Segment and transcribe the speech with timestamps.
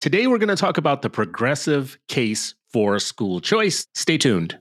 [0.00, 3.84] Today, we're going to talk about the progressive case for school choice.
[3.96, 4.56] Stay tuned.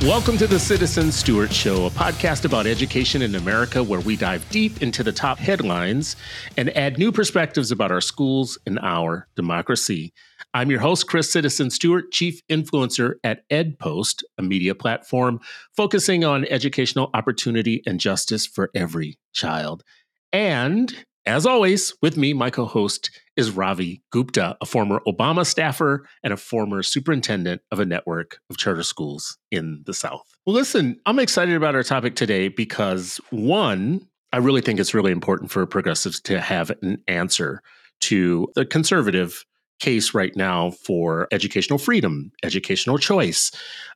[0.00, 4.48] Welcome to the Citizen Stewart Show, a podcast about education in America where we dive
[4.48, 6.16] deep into the top headlines
[6.56, 10.14] and add new perspectives about our schools and our democracy.
[10.54, 15.40] I'm your host, Chris Citizen Stewart, Chief Influencer at EdPost, a media platform
[15.74, 19.82] focusing on educational opportunity and justice for every child.
[20.30, 20.94] And
[21.24, 26.34] as always, with me, my co host is Ravi Gupta, a former Obama staffer and
[26.34, 30.26] a former superintendent of a network of charter schools in the South.
[30.44, 35.12] Well, listen, I'm excited about our topic today because one, I really think it's really
[35.12, 37.62] important for progressives to have an answer
[38.02, 39.46] to the conservative
[39.82, 43.50] case right now for educational freedom, educational choice,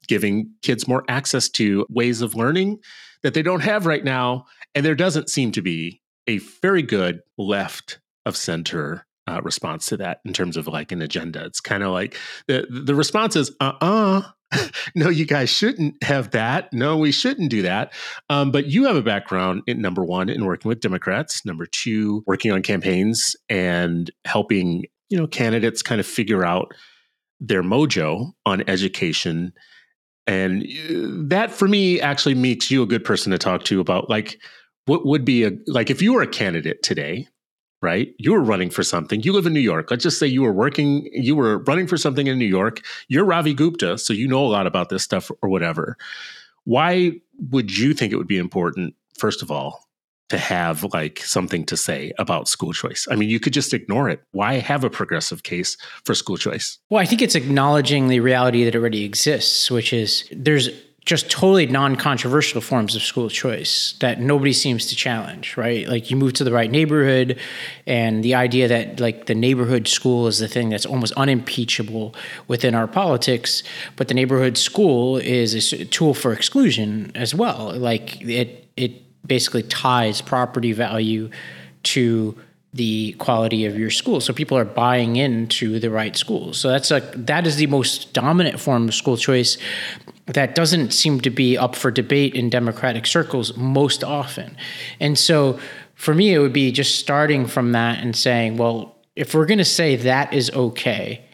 [0.09, 2.79] giving kids more access to ways of learning
[3.23, 4.45] that they don't have right now.
[4.75, 9.97] And there doesn't seem to be a very good left of center uh, response to
[9.97, 11.45] that in terms of like an agenda.
[11.45, 12.17] It's kind of like
[12.49, 14.23] the the response is, uh uh
[14.95, 16.73] no, you guys shouldn't have that.
[16.73, 17.93] No, we shouldn't do that.
[18.31, 22.23] Um, but you have a background in number one in working with Democrats, number two,
[22.27, 26.73] working on campaigns and helping you know candidates kind of figure out
[27.41, 29.53] their mojo on education.
[30.27, 34.11] And uh, that for me actually makes you a good person to talk to about
[34.11, 34.39] like
[34.87, 37.29] what would be a like if you were a candidate today
[37.83, 38.15] right?
[38.19, 39.23] You were running for something.
[39.23, 39.91] You live in New York.
[39.91, 42.81] Let's just say you were working, you were running for something in New York.
[43.09, 45.97] You're Ravi Gupta, so you know a lot about this stuff or whatever.
[46.65, 47.13] Why
[47.51, 49.86] would you think it would be important, first of all,
[50.29, 53.07] to have like something to say about school choice?
[53.11, 54.23] I mean, you could just ignore it.
[54.33, 56.79] Why have a progressive case for school choice?
[56.91, 60.71] Well, I think it's acknowledging the reality that already exists, which is there's
[61.07, 66.17] just totally non-controversial forms of school choice that nobody seems to challenge right like you
[66.17, 67.39] move to the right neighborhood
[67.87, 72.13] and the idea that like the neighborhood school is the thing that's almost unimpeachable
[72.49, 73.63] within our politics
[73.95, 79.63] but the neighborhood school is a tool for exclusion as well like it it basically
[79.65, 81.31] ties property value
[81.83, 82.37] to
[82.73, 84.21] the quality of your school.
[84.21, 86.59] So people are buying into the right schools.
[86.59, 89.57] So that's a that is the most dominant form of school choice
[90.27, 94.57] that doesn't seem to be up for debate in democratic circles most often.
[95.01, 95.59] And so
[95.95, 99.59] for me it would be just starting from that and saying, well, if we're going
[99.59, 101.25] to say that is okay,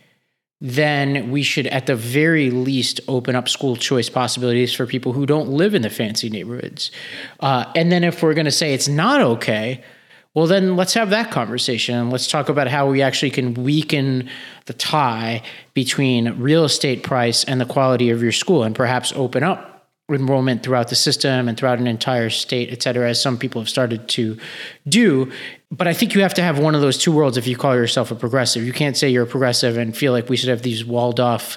[0.64, 5.26] then we should at the very least open up school choice possibilities for people who
[5.26, 6.92] don't live in the fancy neighborhoods.
[7.40, 9.82] Uh, and then if we're going to say it's not okay,
[10.34, 14.30] well, then let's have that conversation and let's talk about how we actually can weaken
[14.66, 15.42] the tie
[15.74, 19.72] between real estate price and the quality of your school and perhaps open up
[20.10, 23.68] enrollment throughout the system and throughout an entire state, et cetera, as some people have
[23.68, 24.38] started to
[24.88, 25.30] do.
[25.74, 27.74] But I think you have to have one of those two worlds if you call
[27.74, 28.62] yourself a progressive.
[28.62, 31.56] You can't say you're a progressive and feel like we should have these walled off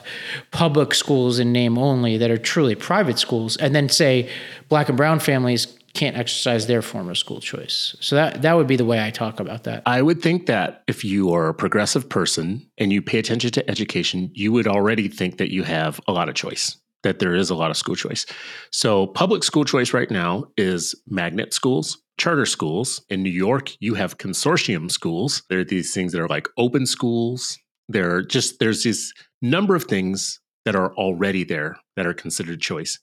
[0.51, 4.29] public schools in name only that are truly private schools, and then say
[4.69, 7.95] black and brown families can't exercise their form of school choice.
[7.99, 9.83] So that that would be the way I talk about that.
[9.85, 13.69] I would think that if you are a progressive person and you pay attention to
[13.69, 17.49] education, you would already think that you have a lot of choice, that there is
[17.49, 18.25] a lot of school choice.
[18.71, 23.03] So public school choice right now is magnet schools, charter schools.
[23.09, 25.43] In New York, you have consortium schools.
[25.49, 27.57] There are these things that are like open schools.
[27.89, 32.61] There are just there's this number of things that are already there that are considered
[32.61, 32.99] choice.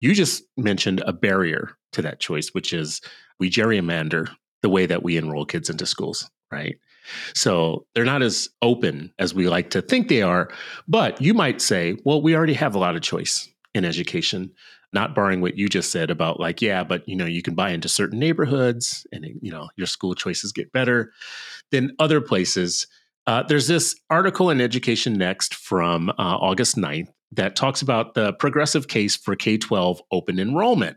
[0.00, 3.00] You just mentioned a barrier to that choice, which is
[3.38, 4.28] we gerrymander
[4.62, 6.76] the way that we enroll kids into schools, right?
[7.34, 10.50] So they're not as open as we like to think they are.
[10.88, 14.52] But you might say, well, we already have a lot of choice in education,
[14.96, 17.68] not barring what you just said about like, yeah, but you know, you can buy
[17.68, 21.12] into certain neighborhoods and you know, your school choices get better
[21.70, 22.86] than other places.
[23.26, 28.32] Uh, there's this article in Education Next from uh, August 9th that talks about the
[28.32, 30.96] progressive case for K 12 open enrollment.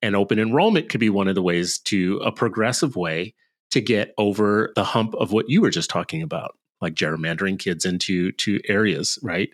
[0.00, 3.34] And open enrollment could be one of the ways to a progressive way
[3.72, 7.84] to get over the hump of what you were just talking about like gerrymandering kids
[7.84, 9.50] into to areas right?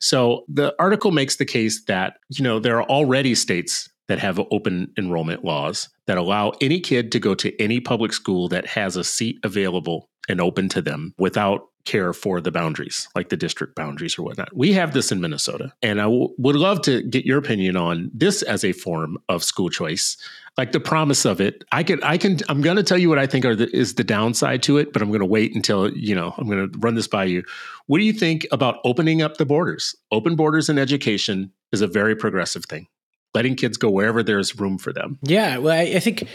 [0.00, 4.40] So the article makes the case that you know there are already states that have
[4.50, 8.96] open enrollment laws that allow any kid to go to any public school that has
[8.96, 13.74] a seat available and open to them without care for the boundaries, like the district
[13.74, 14.54] boundaries or whatnot.
[14.54, 15.72] We have this in Minnesota.
[15.80, 19.42] And I w- would love to get your opinion on this as a form of
[19.42, 20.18] school choice.
[20.58, 23.18] Like the promise of it, I can, I can, I'm going to tell you what
[23.18, 25.90] I think are the, is the downside to it, but I'm going to wait until,
[25.96, 27.42] you know, I'm going to run this by you.
[27.86, 29.96] What do you think about opening up the borders?
[30.12, 32.86] Open borders in education is a very progressive thing
[33.34, 35.18] letting kids go wherever there's room for them.
[35.22, 36.26] Yeah, well, I, I think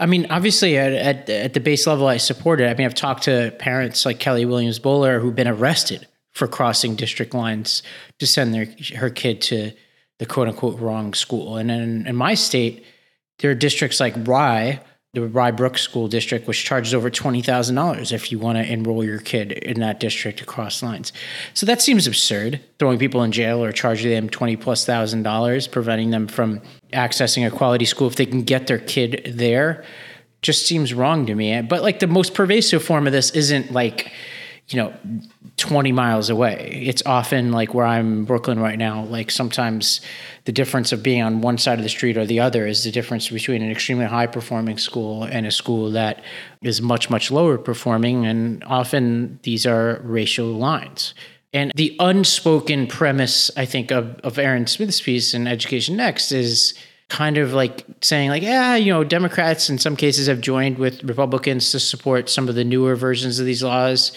[0.00, 2.68] I mean, obviously, at, at, at the base level, I support it.
[2.68, 6.94] I mean, I've talked to parents like Kelley Williams Bolar who've been arrested for crossing
[6.94, 7.82] district lines
[8.20, 9.72] to send their her kid to
[10.18, 11.56] the quote unquote wrong school.
[11.56, 12.84] And in, in my state,
[13.40, 14.80] there are districts like Rye
[15.14, 18.72] the Rye Brook School District, which charges over twenty thousand dollars if you want to
[18.72, 21.12] enroll your kid in that district across lines.
[21.54, 25.66] So that seems absurd, throwing people in jail or charging them twenty plus thousand dollars,
[25.66, 26.60] preventing them from
[26.92, 29.84] accessing a quality school if they can get their kid there.
[30.40, 31.60] Just seems wrong to me.
[31.62, 34.12] But like the most pervasive form of this isn't like
[34.68, 34.92] you know
[35.56, 40.00] 20 miles away it's often like where i'm in brooklyn right now like sometimes
[40.44, 42.90] the difference of being on one side of the street or the other is the
[42.90, 46.22] difference between an extremely high performing school and a school that
[46.62, 51.14] is much much lower performing and often these are racial lines
[51.52, 56.74] and the unspoken premise i think of, of aaron smith's piece in education next is
[57.08, 61.02] kind of like saying like yeah you know democrats in some cases have joined with
[61.04, 64.12] republicans to support some of the newer versions of these laws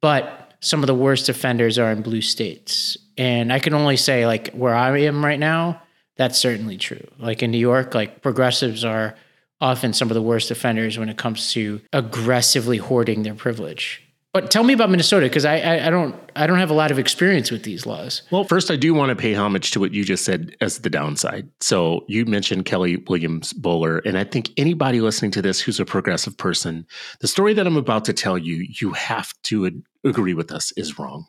[0.00, 2.96] but some of the worst offenders are in blue states.
[3.18, 5.82] And I can only say, like, where I am right now,
[6.16, 7.06] that's certainly true.
[7.18, 9.14] Like in New York, like progressives are
[9.60, 14.02] often some of the worst offenders when it comes to aggressively hoarding their privilege.
[14.34, 16.90] But tell me about Minnesota because I, I, I don't I don't have a lot
[16.90, 18.22] of experience with these laws.
[18.32, 20.90] Well, first I do want to pay homage to what you just said as the
[20.90, 21.48] downside.
[21.60, 25.84] So you mentioned Kelley Williams Bolar, and I think anybody listening to this who's a
[25.84, 26.84] progressive person,
[27.20, 30.98] the story that I'm about to tell you, you have to agree with us is
[30.98, 31.28] wrong.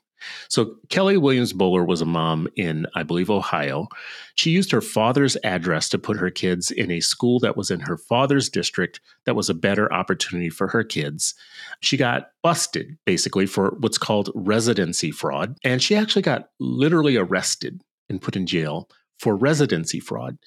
[0.50, 3.88] So Kelley Williams Bolar was a mom in, I believe, Ohio.
[4.36, 7.80] She used her father's address to put her kids in a school that was in
[7.82, 11.34] her father's district that was a better opportunity for her kids.
[11.82, 15.58] She got busted basically for what's called residency fraud.
[15.64, 18.90] And she actually got literally arrested and put in jail
[19.20, 20.38] for residency fraud.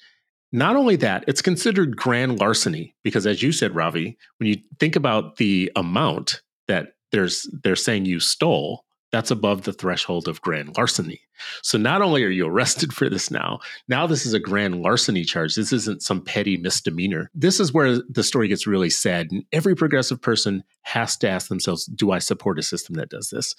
[0.51, 4.95] Not only that, it's considered grand larceny because, as you said, Ravi, when you think
[4.95, 10.77] about the amount that there's they're saying you stole, that's above the threshold of grand
[10.77, 11.21] larceny.
[11.61, 15.23] So not only are you arrested for this now, now this is a grand larceny
[15.23, 15.55] charge.
[15.55, 17.31] This isn't some petty misdemeanor.
[17.33, 19.31] This is where the story gets really sad.
[19.31, 23.29] And every progressive person has to ask themselves, do I support a system that does
[23.29, 23.55] this?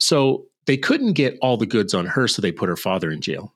[0.00, 3.20] So they couldn't get all the goods on her, so they put her father in
[3.20, 3.54] jail.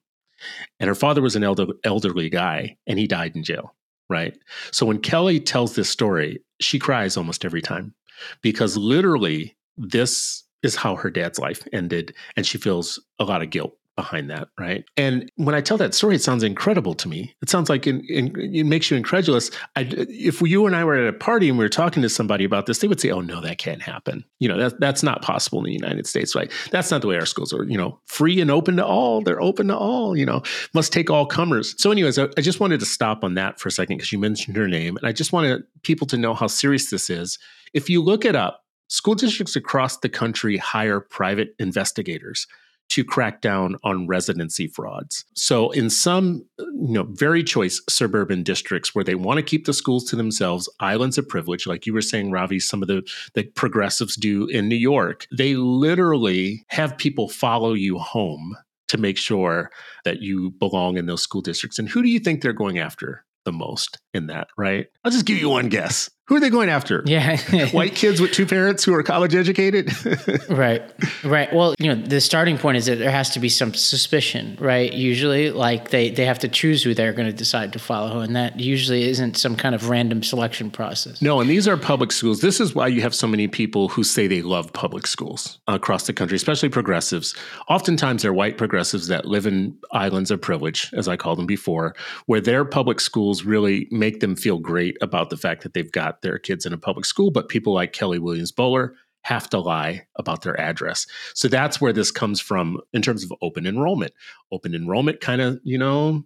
[0.78, 3.74] And her father was an elder, elderly guy, and he died in jail,
[4.08, 4.36] right?
[4.70, 7.94] So when Kelley tells this story, she cries almost every time
[8.42, 12.14] because literally this is how her dad's life ended.
[12.36, 14.84] And she feels a lot of guilt behind that, right?
[14.96, 17.34] And when I tell that story, it sounds incredible to me.
[17.42, 19.50] It sounds like in, in, it makes you incredulous.
[19.74, 22.44] I, if you and I were at a party and we were talking to somebody
[22.44, 25.22] about this, they would say, "Oh no, that can't happen." You know, that that's not
[25.22, 26.48] possible in the United States, right?
[26.70, 27.64] That's not the way our schools are.
[27.64, 29.20] You know, free and open to all.
[29.20, 30.16] They're open to all.
[30.16, 30.42] You know,
[30.74, 31.74] must take all comers.
[31.76, 34.20] So, anyways, I, I just wanted to stop on that for a second because you
[34.20, 37.36] mentioned her name, and I just wanted people to know how serious this is.
[37.74, 42.46] If you look it up, school districts across the country hire private investigators
[42.90, 45.24] to crack down on residency frauds.
[45.34, 49.72] So in some you know very choice suburban districts where they want to keep the
[49.72, 53.02] schools to themselves, islands of privilege like you were saying Ravi some of the
[53.34, 58.56] the progressives do in New York, they literally have people follow you home
[58.88, 59.70] to make sure
[60.04, 61.78] that you belong in those school districts.
[61.78, 64.86] And who do you think they're going after the most in that, right?
[65.04, 66.10] I'll just give you one guess.
[66.28, 67.02] Who are they going after?
[67.06, 67.38] Yeah.
[67.70, 69.90] White kids with two parents who are college educated?
[70.50, 70.82] right.
[71.24, 71.50] Right.
[71.54, 74.92] Well, you know, the starting point is that there has to be some suspicion, right?
[74.92, 78.20] Usually, like they, they have to choose who they're going to decide to follow.
[78.20, 81.22] And that usually isn't some kind of random selection process.
[81.22, 82.42] No, and these are public schools.
[82.42, 86.06] This is why you have so many people who say they love public schools across
[86.06, 87.34] the country, especially progressives.
[87.70, 91.94] Oftentimes, they're white progressives that live in islands of privilege, as I called them before,
[92.26, 96.17] where their public schools really make them feel great about the fact that they've got
[96.22, 100.06] their kids in a public school, but people like Kelley Williams Bolar have to lie
[100.16, 101.06] about their address.
[101.34, 104.12] So that's where this comes from in terms of open enrollment.
[104.52, 106.24] Open enrollment kind of, you know,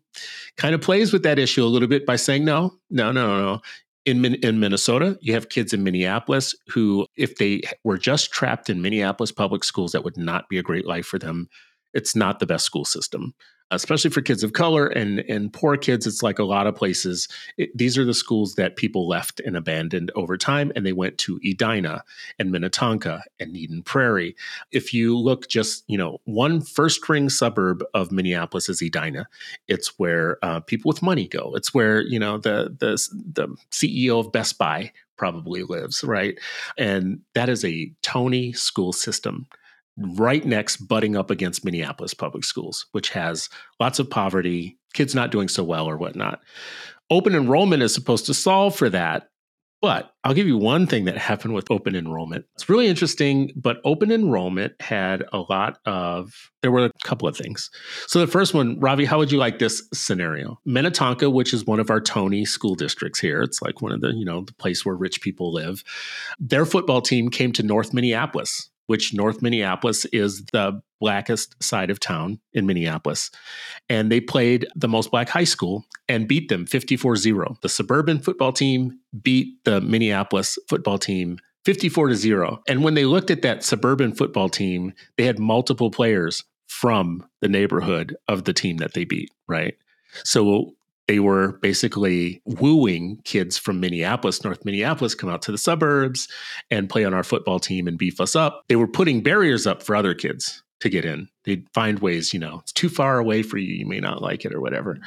[0.57, 3.61] kind of plays with that issue a little bit by saying no, no, no, no.
[4.05, 8.83] In, in Minnesota, you have kids in Minneapolis who, if they were just trapped in
[8.83, 11.49] Minneapolis public schools, that would not be a great life for them.
[11.95, 13.35] It's not the best school system
[13.73, 17.29] especially for kids of color and and poor kids it's like a lot of places
[17.57, 21.19] it, these are the schools that people left and abandoned over time and they went
[21.19, 22.05] to edina
[22.39, 24.37] and minnetonka and eden prairie.
[24.71, 29.29] If you look just you know one first ring suburb of minneapolis is edina.
[29.69, 31.53] It's where uh, people with money go.
[31.55, 32.97] It's where you know the the
[33.33, 36.39] the ceo of best buy probably lives right?
[36.79, 39.47] And that is a tony school system
[39.99, 43.49] right next, butting up against Minneapolis public schools, which has
[43.81, 46.41] lots of poverty, kids not doing so well or whatnot.
[47.11, 49.29] Open enrollment is supposed to solve for that,
[49.83, 52.47] But I'll give you one thing that happened with open enrollment.
[52.55, 56.33] It's really interesting, but open enrollment had a lot of,
[56.63, 57.69] there were a couple of things.
[58.07, 60.61] So the first one, Ravi, how would you like this scenario?
[60.65, 64.13] Minnetonka, which is one of our Tony school districts here, it's like one of the,
[64.15, 65.83] you know, the place where rich people live.
[66.39, 71.99] Their football team came to North Minneapolis which North Minneapolis is the blackest side of
[71.99, 73.31] town in Minneapolis.
[73.89, 77.57] And they played the most black high school and beat them 54 0.
[77.63, 82.61] The suburban football team beat the Minneapolis football team 54 to 0.
[82.69, 87.49] And when they looked at that suburban football team, they had multiple players from the
[87.49, 89.75] neighborhood of the team that they beat, right?
[90.25, 90.75] So
[91.13, 96.27] they were basically wooing kids from Minneapolis, North Minneapolis, come out to the suburbs
[96.71, 98.65] and play on our football team and beef us up.
[98.69, 101.29] They were putting barriers up for other kids to get in.
[101.45, 103.75] They'd find ways, you know, it's too far away for you.
[103.75, 104.99] You may not like it or whatever.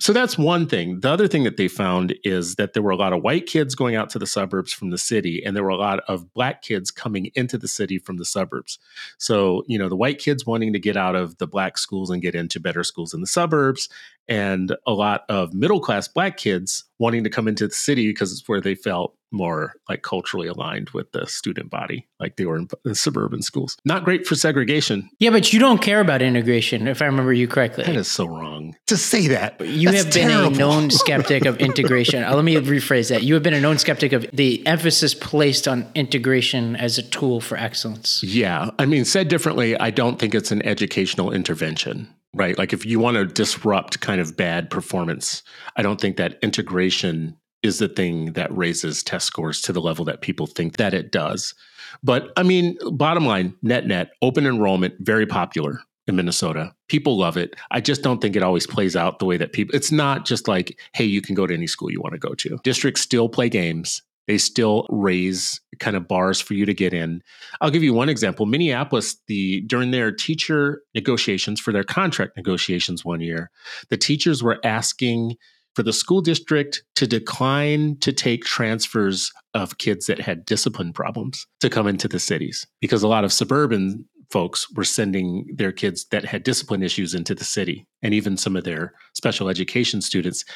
[0.00, 1.00] So that's one thing.
[1.00, 3.74] The other thing that they found is that there were a lot of white kids
[3.74, 6.62] going out to the suburbs from the city, and there were a lot of black
[6.62, 8.78] kids coming into the city from the suburbs.
[9.18, 12.22] So, you know, the white kids wanting to get out of the black schools and
[12.22, 13.88] get into better schools in the suburbs,
[14.28, 18.32] and a lot of middle class black kids wanting to come into the city because
[18.32, 22.56] it's where they felt more like culturally aligned with the student body, like they were
[22.56, 23.76] in the suburban schools.
[23.84, 25.08] Not great for segregation.
[25.18, 27.84] Yeah, but you don't care about integration, if I remember you correctly.
[27.84, 29.60] That is so wrong to say that.
[29.60, 30.54] You That's have been terrible.
[30.54, 32.22] a known skeptic of integration.
[32.24, 33.22] Uh, Let me rephrase that.
[33.22, 37.40] You have been a known skeptic of the emphasis placed on integration as a tool
[37.40, 38.22] for excellence.
[38.22, 38.70] Yeah.
[38.78, 42.56] I mean, said differently, I don't think it's an educational intervention, right?
[42.56, 45.42] Like if you want to disrupt kind of bad performance,
[45.76, 50.04] I don't think that integration is the thing that raises test scores to the level
[50.06, 51.54] that people think that it does.
[52.02, 56.72] But I mean, bottom line, net net, open enrollment, very popular in Minnesota.
[56.88, 57.56] People love it.
[57.70, 60.48] I just don't think it always plays out the way that people, it's not just
[60.48, 62.58] like, hey, you can go to any school you want to go to.
[62.62, 64.02] Districts still play games.
[64.26, 67.22] They still raise kind of bars for you to get in.
[67.60, 68.44] I'll give you one example.
[68.44, 73.50] Minneapolis, the during their teacher negotiations for their contract negotiations one year,
[73.88, 75.36] the teachers were asking
[75.76, 81.46] for the school district to decline to take transfers of kids that had discipline problems
[81.60, 86.06] to come into the cities because a lot of suburban folks were sending their kids
[86.06, 90.46] that had discipline issues into the city and even some of their special education students.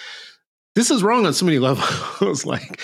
[0.75, 2.81] This is wrong on so many levels like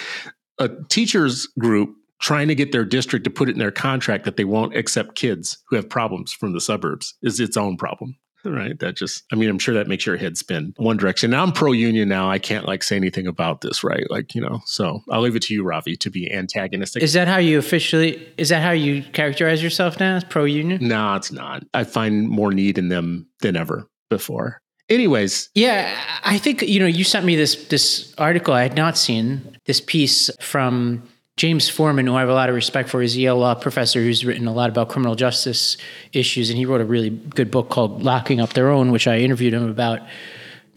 [0.59, 4.37] a teachers group trying to get their district to put it in their contract that
[4.37, 8.15] they won't accept kids who have problems from the suburbs is its own problem
[8.45, 11.31] right that just i mean i'm sure that makes your head spin one direction.
[11.31, 12.31] Now i'm pro union now.
[12.31, 14.09] I can't like say anything about this right?
[14.11, 17.03] Like you know so i'll leave it to you ravi to be antagonistic.
[17.03, 20.87] Is that how you officially, is that how you characterize yourself now as pro union?
[20.87, 21.65] no it's not.
[21.75, 24.61] I find more need in them than ever before.
[24.89, 25.51] Anyways.
[25.55, 25.93] Yeah,
[26.25, 28.55] I think you know you sent me this this article.
[28.55, 31.03] I had not seen this piece from
[31.37, 33.03] James Forman, who I have a lot of respect for.
[33.03, 35.77] He's a Yale law professor who's written a lot about criminal justice
[36.15, 39.19] issues, and he wrote a really good book called "Locking Up Their Own," which I
[39.19, 40.01] interviewed him about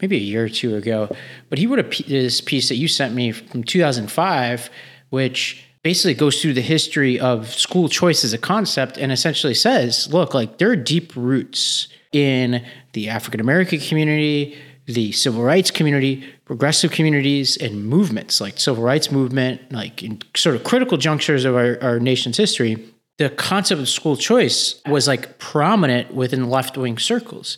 [0.02, 1.08] maybe a year or two ago.
[1.48, 4.68] But he wrote a p- this piece that you sent me from 2005,
[5.08, 10.12] which basically goes through the history of school choice as a concept and essentially says,
[10.12, 12.62] look, like there are deep roots in
[12.92, 19.12] the African American community, the civil rights community, progressive communities, and movements like civil rights
[19.12, 22.76] movement, like in sort of critical junctures of our, our nation's history.
[23.18, 27.56] The concept of school choice was like prominent within left wing circles.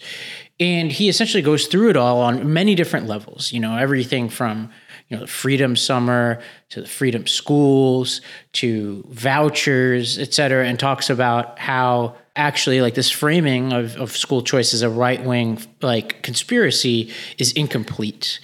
[0.61, 4.71] And he essentially goes through it all on many different levels, you know, everything from
[5.09, 8.21] you know, the Freedom Summer to the Freedom Schools
[8.53, 14.43] to vouchers, et cetera, and talks about how actually like this framing of, of school
[14.43, 18.41] choice as a right wing like conspiracy is incomplete.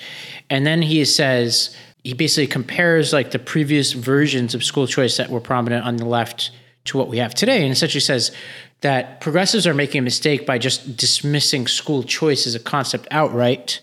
[0.50, 5.30] And then he says he basically compares like the previous versions of school choice that
[5.30, 6.50] were prominent on the left
[6.84, 8.32] to what we have today, and essentially says
[8.80, 13.80] that progressives are making a mistake by just dismissing school choice as a concept outright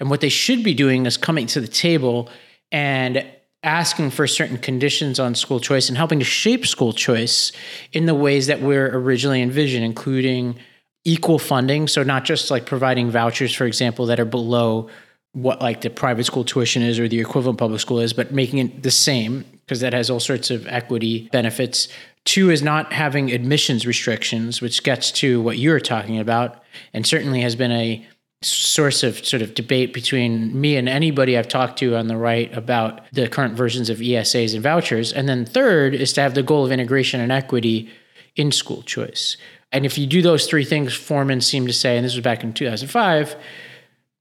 [0.00, 2.28] and what they should be doing is coming to the table
[2.72, 3.24] and
[3.64, 7.52] asking for certain conditions on school choice and helping to shape school choice
[7.92, 10.56] in the ways that we're originally envisioned, including
[11.04, 11.88] equal funding.
[11.88, 14.88] So, not just like providing vouchers, for example, that are below
[15.32, 18.60] what like the private school tuition is or the equivalent public school is, but making
[18.60, 21.88] it the same because that has all sorts of equity benefits.
[22.24, 27.40] Two is not having admissions restrictions, which gets to what you're talking about, and certainly
[27.40, 28.06] has been a
[28.44, 32.54] source of sort of debate between me and anybody I've talked to on the right
[32.56, 35.12] about the current versions of ESAs and vouchers.
[35.12, 37.90] And then third is to have the goal of integration and equity
[38.36, 39.36] in school choice.
[39.72, 42.44] And if you do those three things, Forman seemed to say, and this was back
[42.44, 43.34] in 2005,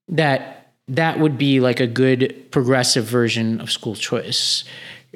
[0.10, 4.64] that that would be like a good progressive version of school choice.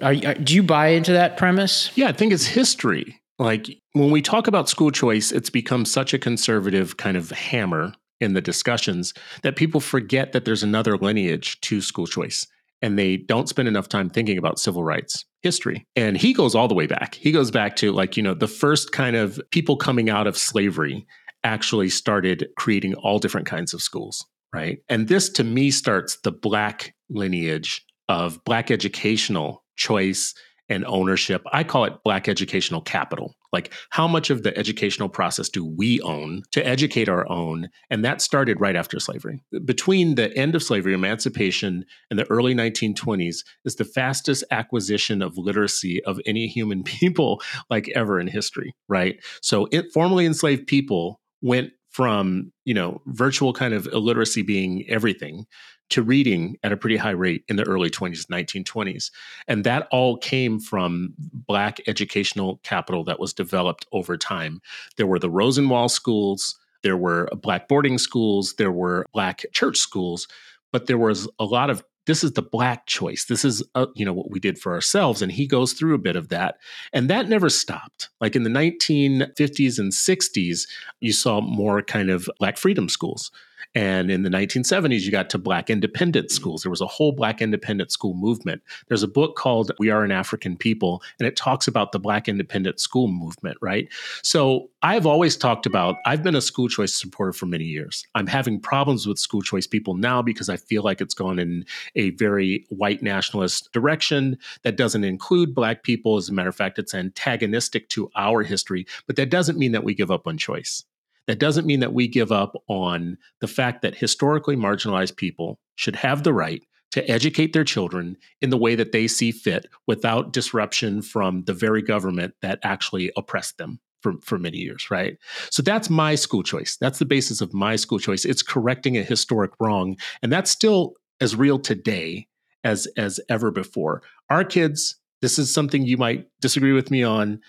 [0.01, 1.91] Are, are, do you buy into that premise?
[1.95, 3.19] Yeah, I think it's history.
[3.39, 7.93] Like when we talk about school choice, it's become such a conservative kind of hammer
[8.19, 12.47] in the discussions that people forget that there's another lineage to school choice
[12.81, 15.85] and they don't spend enough time thinking about civil rights history.
[15.95, 17.15] And he goes all the way back.
[17.15, 20.37] He goes back to like, you know, the first kind of people coming out of
[20.37, 21.05] slavery
[21.43, 24.79] actually started creating all different kinds of schools, right?
[24.89, 30.33] And this to me starts the black lineage of black educational choice
[30.69, 31.43] and ownership.
[31.51, 33.35] I call it black educational capital.
[33.53, 37.69] Like, how much of the educational process do we own to educate our own?
[37.89, 39.41] And that started right after slavery.
[39.63, 45.37] Between the end of slavery, emancipation, and the early 1920s is the fastest acquisition of
[45.37, 49.17] literacy of any human people like ever in history, right?
[49.41, 55.45] So, it, formerly enslaved people went from, you know, virtual kind of illiteracy being everything
[55.89, 59.11] to reading at a pretty high rate in the early 20s, 1920s.
[59.47, 64.61] And that all came from Black educational capital that was developed over time.
[64.97, 70.27] There were the Rosenwald schools, there were Black boarding schools, there were Black church schools,
[70.71, 74.05] but there was a lot of this is the black choice this is uh, you
[74.05, 76.55] know what we did for ourselves and he goes through a bit of that
[76.93, 80.67] and that never stopped like in the 1950s and 60s
[81.01, 83.29] you saw more kind of black freedom schools
[83.77, 86.63] and in the 1970s, you got to Black independent schools.
[86.63, 88.63] There was a whole Black independent school movement.
[88.87, 92.27] There's a book called We Are an African People, and it talks about the Black
[92.27, 93.87] independent school movement, right?
[94.23, 98.03] So I've always talked about, I've been a school choice supporter for many years.
[98.15, 101.63] I'm having problems with school choice people now because I feel like it's gone in
[101.95, 106.17] a very white nationalist direction that doesn't include Black people.
[106.17, 109.83] As a matter of fact, it's antagonistic to our history, but that doesn't mean that
[109.83, 110.83] we give up on choice.
[111.27, 115.95] That doesn't mean that we give up on the fact that historically marginalized people should
[115.97, 120.33] have the right to educate their children in the way that they see fit without
[120.33, 125.17] disruption from the very government that actually oppressed them for, for many years, right?
[125.49, 126.77] So that's my school choice.
[126.79, 128.25] That's the basis of my school choice.
[128.25, 129.97] It's correcting a historic wrong.
[130.21, 132.27] And that's still as real today
[132.63, 134.01] as as ever before.
[134.29, 137.39] Our kids, this is something you might disagree with me on,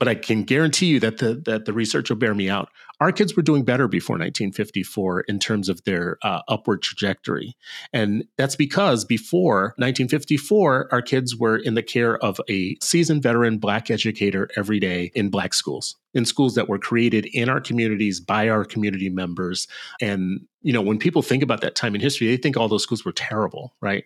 [0.00, 2.70] but I can guarantee you that the that the research will bear me out.
[3.00, 7.54] Our kids were doing better before 1954 in terms of their uh, upward trajectory,
[7.92, 13.58] and that's because before 1954, our kids were in the care of a seasoned veteran
[13.58, 18.20] black educator every day in black schools in schools that were created in our communities
[18.20, 19.68] by our community members.
[20.00, 22.82] And, you know, when people think about that time in history, they think all those
[22.82, 24.04] schools were terrible, right?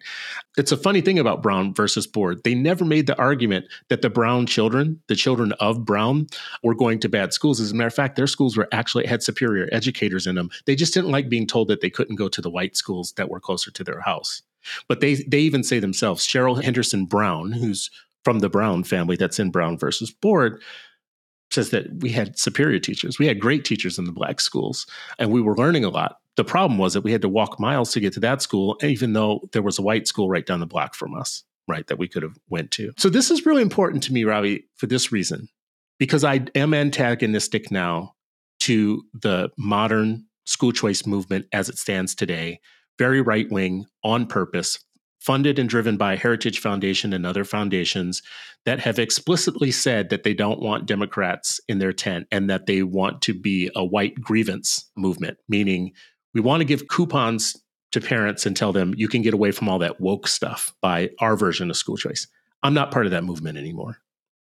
[0.57, 2.43] It's a funny thing about Brown versus Board.
[2.45, 6.27] They never made the argument that the Brown children, the children of Brown,
[6.63, 7.61] were going to bad schools.
[7.61, 10.51] As a matter of fact, their schools were actually had superior educators in them.
[10.67, 13.31] They just didn't like being told that they couldn't go to the white schools that
[13.31, 14.43] were closer to their house.
[14.89, 17.91] But they they even say themselves, Cheryl Henderson Brown, who's
[18.25, 20.63] from the Brown family that's in Brown versus Board,
[21.55, 23.19] says that we had superior teachers.
[23.19, 24.87] We had great teachers in the black schools,
[25.19, 26.19] and we were learning a lot.
[26.37, 29.13] The problem was that we had to walk miles to get to that school, even
[29.13, 32.09] though there was a white school right down the block from us, right, that we
[32.09, 32.93] could have went to.
[32.99, 35.49] So this is really important to me, Ravi, for this reason,
[35.99, 38.15] because I am antagonistic now
[38.61, 42.61] to the modern school choice movement as it stands today,
[42.99, 44.79] very right wing, on purpose,
[45.25, 48.23] funded and driven by Heritage Foundation and other foundations
[48.67, 52.83] that have explicitly said that they don't want Democrats in their tent and that they
[52.83, 55.93] want to be a white grievance movement, meaning
[56.35, 57.57] we want to give coupons
[57.93, 61.09] to parents and tell them you can get away from all that woke stuff by
[61.21, 62.27] our version of school choice.
[62.63, 63.99] I'm not part of that movement anymore.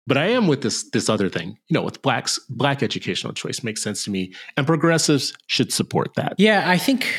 [0.06, 3.62] But I am with this this other thing, you know, with blacks black educational choice
[3.62, 6.36] makes sense to me, and progressives should support that.
[6.38, 7.14] Yeah, I think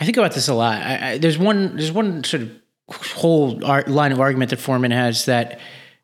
[0.00, 0.82] I think about this a lot.
[0.82, 2.59] I, I, there's one there's one sort of
[2.92, 5.60] whole line of argument that Forman has that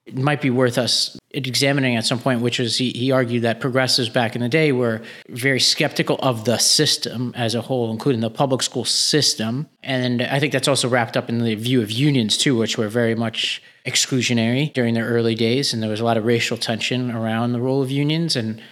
[0.07, 3.61] it might be worth us examining at some point, which is he, he argued that
[3.61, 8.21] progressives back in the day were very skeptical of the system as a whole, including
[8.21, 9.69] the public school system.
[9.83, 12.89] And I think that's also wrapped up in the view of unions, too, which were
[12.89, 15.75] very much exclusionary during their early days.
[15.75, 18.37] And there was a lot of racial tension around the role of unions.
[18.37, 18.63] And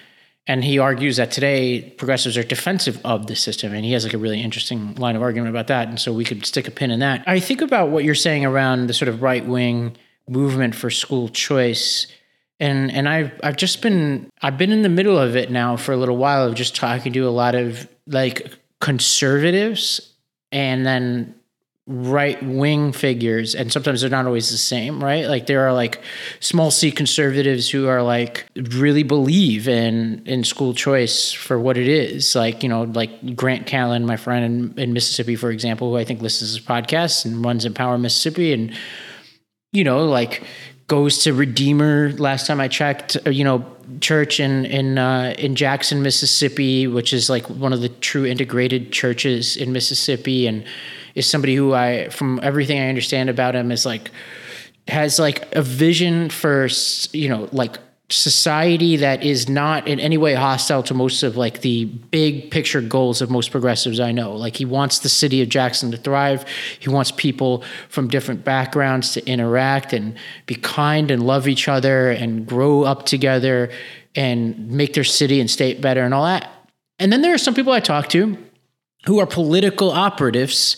[0.47, 3.73] and he argues that today progressives are defensive of the system.
[3.73, 5.89] And he has like a really interesting line of argument about that.
[5.89, 7.25] And so we could stick a pin in that.
[7.27, 9.97] I think about what you're saying around the sort of right wing
[10.29, 12.07] movement for school choice.
[12.61, 15.93] And and I've I've just been I've been in the middle of it now for
[15.93, 20.13] a little while of just talking to a lot of like conservatives
[20.53, 21.35] and then
[21.87, 25.27] right wing figures and sometimes they're not always the same right?
[25.27, 26.03] Like there are like
[26.41, 31.89] small c conservatives who are like really believe in in school choice for what it
[31.89, 32.35] is.
[32.35, 36.05] Like you know like grant callen my friend in, in mississippi for example who i
[36.05, 38.75] think listens to this podcast and runs empower mississippi and
[39.75, 40.43] you know, like
[40.87, 42.13] goes to Redeemer.
[42.13, 43.67] Last time I checked, uh, you know,
[44.01, 48.93] church in in uh, in Jackson, Mississippi, which is like one of the true integrated
[48.93, 50.65] churches in Mississippi, and
[51.15, 54.11] is somebody who I, from everything I understand about him, is like
[54.89, 56.69] has like a vision for
[57.13, 57.79] you know like
[58.11, 62.83] society that is not in any way hostile to most of like the big picture
[62.83, 64.35] goals of most progressives I know.
[64.37, 66.45] Like he wants the city of Jackson to thrive.
[66.79, 72.11] He wants people from different backgrounds to interact and be kind and love each other
[72.11, 73.71] and grow up together
[74.15, 76.51] and make their city and state better and all that.
[76.99, 78.37] And then there are some people I talk to
[79.07, 80.77] who are political operatives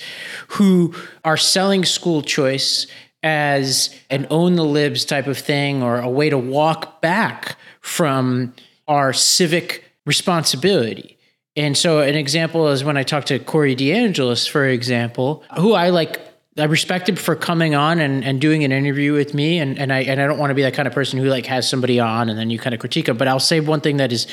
[0.48, 2.86] who are selling school choice
[3.22, 8.54] as an own the libs type of thing or a way to walk back from
[8.86, 11.18] our civic responsibility.
[11.56, 15.88] And so an example is when I talked to Corey DeAngelis, for example, who I
[15.88, 16.20] like
[16.58, 19.58] I respect him for coming on and, and doing an interview with me.
[19.58, 21.46] And, and I and I don't want to be that kind of person who like
[21.46, 23.16] has somebody on and then you kind of critique them.
[23.16, 24.26] But I'll say one thing that is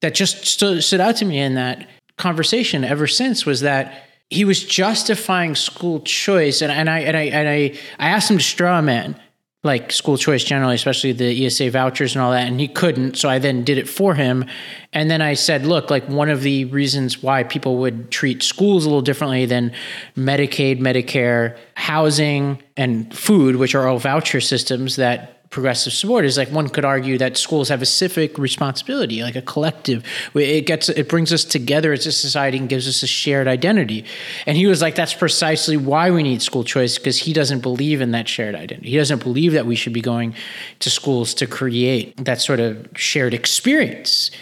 [0.00, 4.44] that just stood, stood out to me in that conversation ever since was that he
[4.44, 8.42] was justifying school choice, and, and I and I and I I asked him to
[8.42, 9.20] straw man
[9.62, 13.16] like school choice generally, especially the ESA vouchers and all that, and he couldn't.
[13.16, 14.44] So I then did it for him,
[14.92, 18.84] and then I said, look, like one of the reasons why people would treat schools
[18.84, 19.72] a little differently than
[20.16, 26.50] Medicaid, Medicare, housing, and food, which are all voucher systems that progressive support is like
[26.50, 30.04] one could argue that schools have a civic responsibility, like a collective.
[30.34, 34.04] It gets it brings us together as a society and gives us a shared identity.
[34.46, 38.00] And he was like, that's precisely why we need school choice because he doesn't believe
[38.00, 38.90] in that shared identity.
[38.90, 40.34] He doesn't believe that we should be going
[40.80, 44.32] to schools to create that sort of shared experience.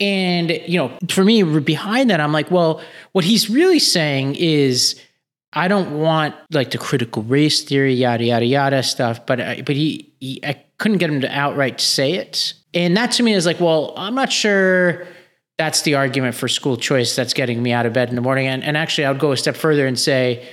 [0.00, 2.80] And you know, for me, behind that, I'm like, well,
[3.12, 4.98] what he's really saying is
[5.52, 10.05] I don't want like the critical race theory, yada yada yada stuff, but but he,
[10.20, 13.60] he, I couldn't get him to outright say it, and that to me is like,
[13.60, 15.06] well, I'm not sure
[15.58, 18.46] that's the argument for school choice that's getting me out of bed in the morning.
[18.46, 20.46] And, and actually, I would go a step further and say,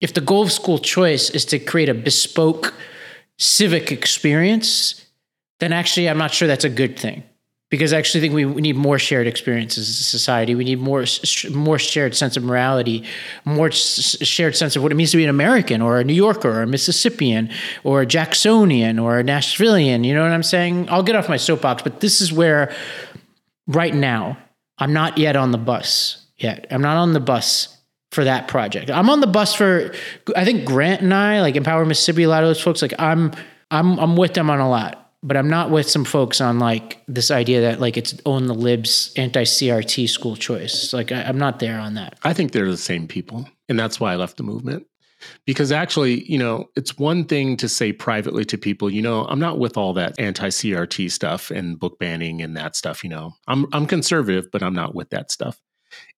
[0.00, 2.74] if the goal of school choice is to create a bespoke
[3.38, 5.04] civic experience,
[5.58, 7.24] then actually, I'm not sure that's a good thing
[7.68, 10.54] because I actually think we, need more shared experiences as a society.
[10.54, 11.04] We need more
[11.50, 13.04] more shared sense of morality,
[13.44, 16.48] more shared sense of what it means to be an American or a New Yorker
[16.48, 17.50] or a Mississippian
[17.82, 20.04] or a Jacksonian or a Nashvilleian.
[20.04, 20.88] You know what I'm saying?
[20.88, 22.72] I'll get off my soapbox, but this is where
[23.66, 24.38] right now
[24.78, 26.66] I'm not yet on the bus yet.
[26.70, 27.76] I'm not on the bus
[28.12, 28.90] for that project.
[28.90, 29.92] I'm on the bus for
[30.36, 32.22] I think Grant and I like Empower Mississippi.
[32.22, 33.32] A lot of those folks like I'm
[33.72, 37.02] I'm I'm with them on a lot but I'm not with some folks on like
[37.08, 40.92] this idea that like it's own the libs anti CRT school choice.
[40.92, 42.16] Like I, am not there on that.
[42.22, 44.86] I think they're the same people, and that's why I left the movement.
[45.44, 49.40] Because actually, you know, it's one thing to say privately to people, you know, I'm
[49.40, 53.02] not with all that anti CRT stuff and book banning and that stuff.
[53.02, 55.60] You know, I'm I'm conservative, but I'm not with that stuff.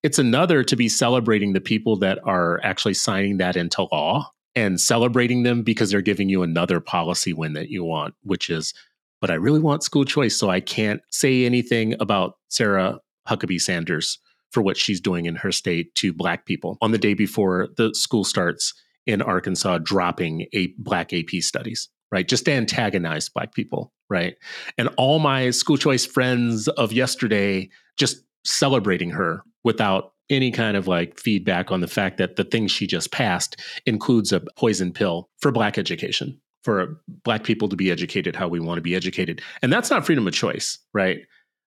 [0.02, 4.80] It's another to be celebrating the people that are actually signing that into law and
[4.80, 8.74] celebrating them because they're giving you another policy win that you want, which is
[9.20, 10.36] but I really want school choice.
[10.36, 14.18] So I can't say anything about Sarah Huckabee Sanders
[14.50, 17.94] for what she's doing in her state to black people on the day before the
[17.94, 18.74] school starts
[19.06, 22.28] in Arkansas, dropping a black AP studies, right?
[22.28, 24.36] Just to antagonize black people, right?
[24.76, 30.86] And all my school choice friends of yesterday just celebrating her without any kind of
[30.86, 35.28] like feedback on the fact that the thing she just passed includes a poison pill
[35.38, 39.40] for black education for black people to be educated how we want to be educated.
[39.62, 41.20] And that's not freedom of choice, right?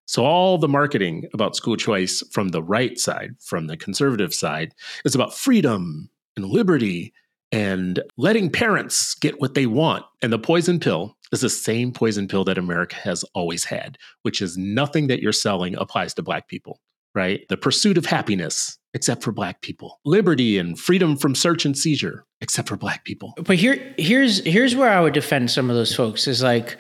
[0.05, 4.75] So all the marketing about school choice from the right side, from the conservative side,
[5.03, 7.15] is about freedom and liberty
[7.51, 10.05] and letting parents get what they want.
[10.21, 14.39] And the poison pill is the same poison pill that America has always had, which
[14.39, 16.79] is nothing that you're selling applies to black people,
[17.15, 17.41] right?
[17.49, 19.99] The pursuit of happiness except for black people.
[20.06, 23.34] Liberty and freedom from search and seizure, except for black people.
[23.38, 26.77] But here here's here's where I would defend some of those folks is like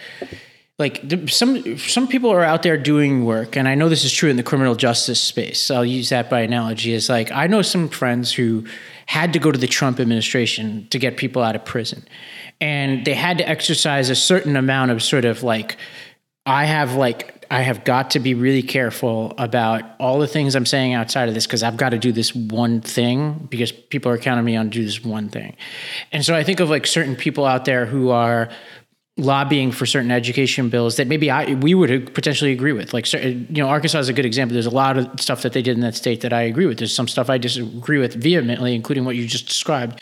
[0.79, 4.29] like some some people are out there doing work and I know this is true
[4.29, 5.69] in the criminal justice space.
[5.69, 8.65] I'll use that by analogy is like I know some friends who
[9.05, 12.07] had to go to the Trump administration to get people out of prison.
[12.59, 15.77] And they had to exercise a certain amount of sort of like
[16.45, 20.65] I have like I have got to be really careful about all the things I'm
[20.65, 24.17] saying outside of this because I've got to do this one thing because people are
[24.17, 25.57] counting me on to do this one thing.
[26.13, 28.47] And so I think of like certain people out there who are
[29.17, 32.93] lobbying for certain education bills that maybe I we would potentially agree with.
[32.93, 34.53] Like you know, Arkansas is a good example.
[34.53, 36.77] There's a lot of stuff that they did in that state that I agree with.
[36.77, 40.01] There's some stuff I disagree with vehemently, including what you just described.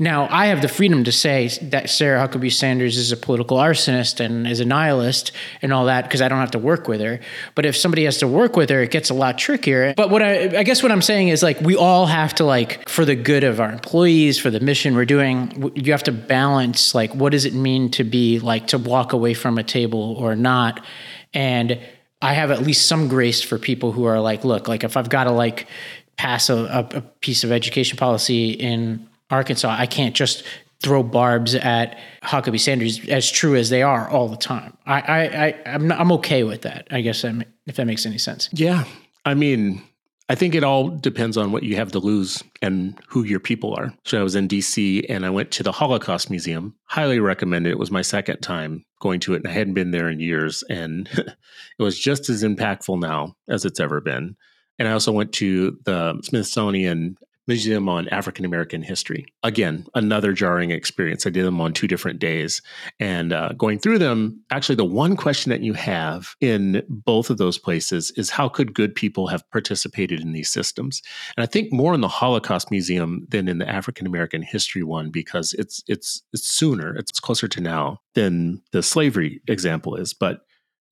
[0.00, 4.18] Now, I have the freedom to say that Sarah Huckabee Sanders is a political arsonist
[4.18, 5.30] and is a nihilist
[5.62, 7.20] and all that because I don't have to work with her.
[7.54, 9.94] But if somebody has to work with her, it gets a lot trickier.
[9.96, 12.88] But what I I guess what I'm saying is like we all have to like
[12.88, 16.92] for the good of our employees, for the mission we're doing, you have to balance
[16.92, 20.34] like what does it mean to be like to walk away from a table or
[20.34, 20.84] not.
[21.32, 21.78] And
[22.20, 25.08] I have at least some grace for people who are like, look, like if I've
[25.08, 25.68] got to like
[26.16, 30.42] pass a, a, piece of education policy in Arkansas, I can't just
[30.80, 34.76] throw barbs at Huckabee Sanders as true as they are all the time.
[34.86, 36.88] I, I, I I'm, I'm okay with that.
[36.90, 38.48] I guess if that makes any sense.
[38.52, 38.84] Yeah,
[39.24, 39.82] I mean,
[40.30, 43.74] I think it all depends on what you have to lose and who your people
[43.74, 43.94] are.
[44.04, 46.74] So I was in DC and I went to the Holocaust Museum.
[46.84, 47.70] Highly recommend it.
[47.70, 50.62] It was my second time going to it and I hadn't been there in years.
[50.68, 54.36] And it was just as impactful now as it's ever been.
[54.78, 57.16] And I also went to the Smithsonian
[57.48, 59.26] Museum on African American History.
[59.42, 61.26] Again, another jarring experience.
[61.26, 62.62] I did them on two different days.
[63.00, 67.38] And uh, going through them, actually, the one question that you have in both of
[67.38, 71.02] those places is how could good people have participated in these systems?
[71.36, 75.10] And I think more in the Holocaust Museum than in the African American History one
[75.10, 80.12] because it's it's it's sooner, it's closer to now than the slavery example is.
[80.12, 80.42] But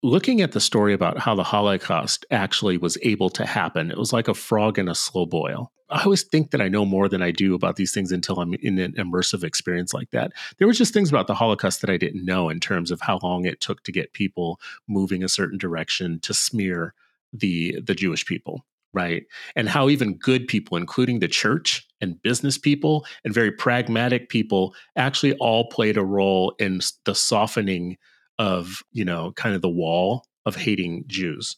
[0.02, 4.12] looking at the story about how the Holocaust actually was able to happen, it was
[4.12, 5.72] like a frog in a slow boil.
[5.88, 8.54] I always think that I know more than I do about these things until I'm
[8.54, 10.32] in an immersive experience like that.
[10.58, 13.20] There were just things about the Holocaust that I didn't know in terms of how
[13.22, 16.92] long it took to get people moving a certain direction to smear
[17.32, 19.24] the the Jewish people, right?
[19.54, 24.74] And how even good people, including the church and business people and very pragmatic people,
[24.96, 27.96] actually all played a role in the softening
[28.38, 31.56] of, you know, kind of the wall of hating Jews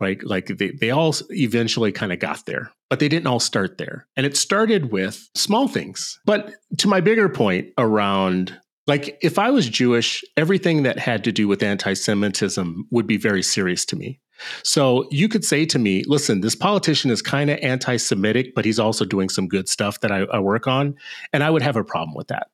[0.00, 0.22] right?
[0.24, 4.06] Like they, they all eventually kind of got there, but they didn't all start there.
[4.16, 6.18] And it started with small things.
[6.26, 11.32] But to my bigger point around like if I was Jewish, everything that had to
[11.32, 14.20] do with anti Semitism would be very serious to me.
[14.62, 18.64] So you could say to me, listen, this politician is kind of anti Semitic, but
[18.64, 20.96] he's also doing some good stuff that I, I work on.
[21.32, 22.48] And I would have a problem with that.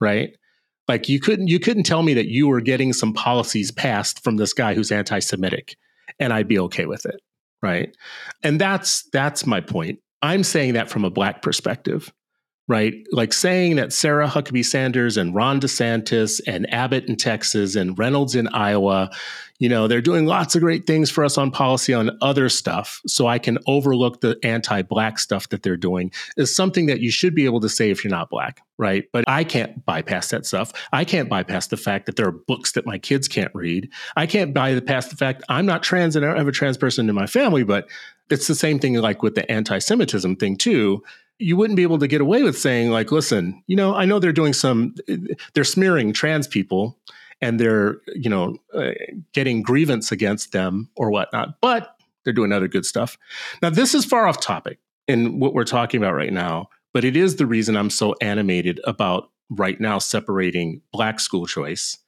[0.00, 0.36] Right.
[0.88, 4.36] Like you couldn't you couldn't tell me that you were getting some policies passed from
[4.36, 5.76] this guy who's anti-Semitic
[6.18, 7.20] and I'd be okay with it.
[7.62, 7.96] Right.
[8.42, 10.00] And that's that's my point.
[10.22, 12.12] I'm saying that from a black perspective
[12.68, 12.94] right?
[13.12, 18.34] Like saying that Sarah Huckabee Sanders and Ron DeSantis and Abbott in Texas and Reynolds
[18.34, 19.10] in Iowa,
[19.58, 23.00] you know, they're doing lots of great things for us on policy on other stuff.
[23.06, 27.12] So I can overlook the anti black stuff that they're doing is something that you
[27.12, 29.04] should be able to say if you're not black, right?
[29.12, 30.72] But I can't bypass that stuff.
[30.92, 33.88] I can't bypass the fact that there are books that my kids can't read.
[34.16, 37.08] I can't bypass the fact I'm not trans and I don't have a trans person
[37.08, 37.88] in my family, but
[38.28, 41.04] it's the same thing like with the anti Semitism thing, too
[41.38, 44.18] you wouldn't be able to get away with saying like listen you know i know
[44.18, 44.94] they're doing some
[45.54, 46.98] they're smearing trans people
[47.40, 48.92] and they're you know uh,
[49.32, 53.16] getting grievance against them or whatnot but they're doing other good stuff.
[53.62, 57.16] Now this is far off topic in what we're talking about right now but it
[57.16, 61.98] is the reason i'm so animated about right now separating black school choice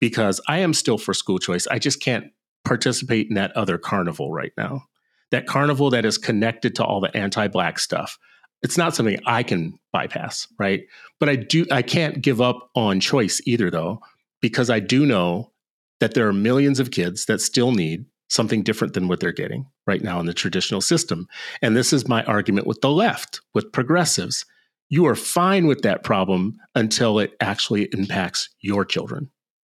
[0.00, 1.66] because i am still for school choice.
[1.66, 2.30] I just can't
[2.64, 4.84] participate in that other carnival right now.
[5.30, 8.18] That carnival that is connected to all the anti-black stuff
[8.64, 10.84] it's not something I can bypass, right?
[11.20, 14.00] But I do I can't give up on choice either though
[14.40, 15.52] because I do know
[16.00, 19.66] that there are millions of kids that still need something different than what they're getting
[19.86, 21.28] right now in the traditional system.
[21.62, 24.44] And this is my argument with the left, with progressives.
[24.88, 29.30] You are fine with that problem until it actually impacts your children,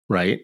[0.08, 0.40] right?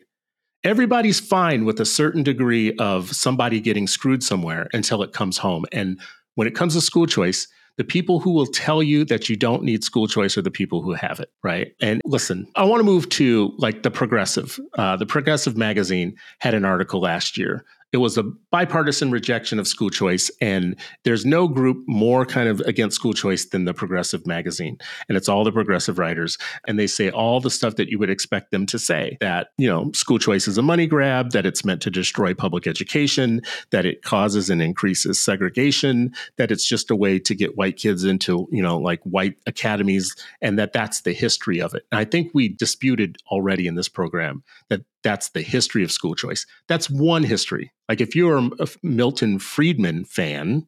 [0.64, 5.64] Everybody's fine with a certain degree of somebody getting screwed somewhere until it comes home.
[5.72, 6.00] And
[6.34, 9.62] when it comes to school choice, the people who will tell you that you don't
[9.62, 11.74] need school choice are the people who have it, right?
[11.80, 14.58] And listen, I want to move to like the progressive.
[14.76, 19.68] Uh, the progressive magazine had an article last year it was a bipartisan rejection of
[19.68, 24.26] school choice and there's no group more kind of against school choice than the progressive
[24.26, 24.78] magazine
[25.08, 28.10] and it's all the progressive writers and they say all the stuff that you would
[28.10, 31.64] expect them to say that you know school choice is a money grab that it's
[31.64, 36.96] meant to destroy public education that it causes and increases segregation that it's just a
[36.96, 41.12] way to get white kids into you know like white academies and that that's the
[41.12, 41.84] history of it.
[41.92, 46.14] And i think we disputed already in this program that that's the history of school
[46.14, 46.46] choice.
[46.68, 47.72] That's one history.
[47.88, 50.66] Like if you're a Milton Friedman fan,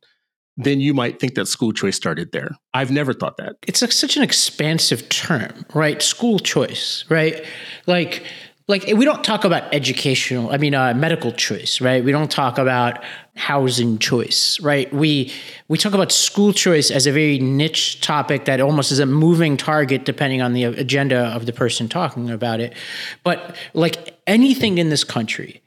[0.57, 2.51] then you might think that school choice started there.
[2.75, 3.57] I've never thought that.
[3.66, 6.01] It's like such an expansive term, right?
[6.01, 7.44] School choice, right?
[7.87, 8.25] Like
[8.66, 12.57] like we don't talk about educational i mean uh, medical choice right we don't talk
[12.57, 13.03] about
[13.37, 15.31] housing choice right we
[15.68, 19.57] we talk about school choice as a very niche topic that almost is a moving
[19.57, 22.75] target depending on the agenda of the person talking about it
[23.23, 25.63] but like anything in this country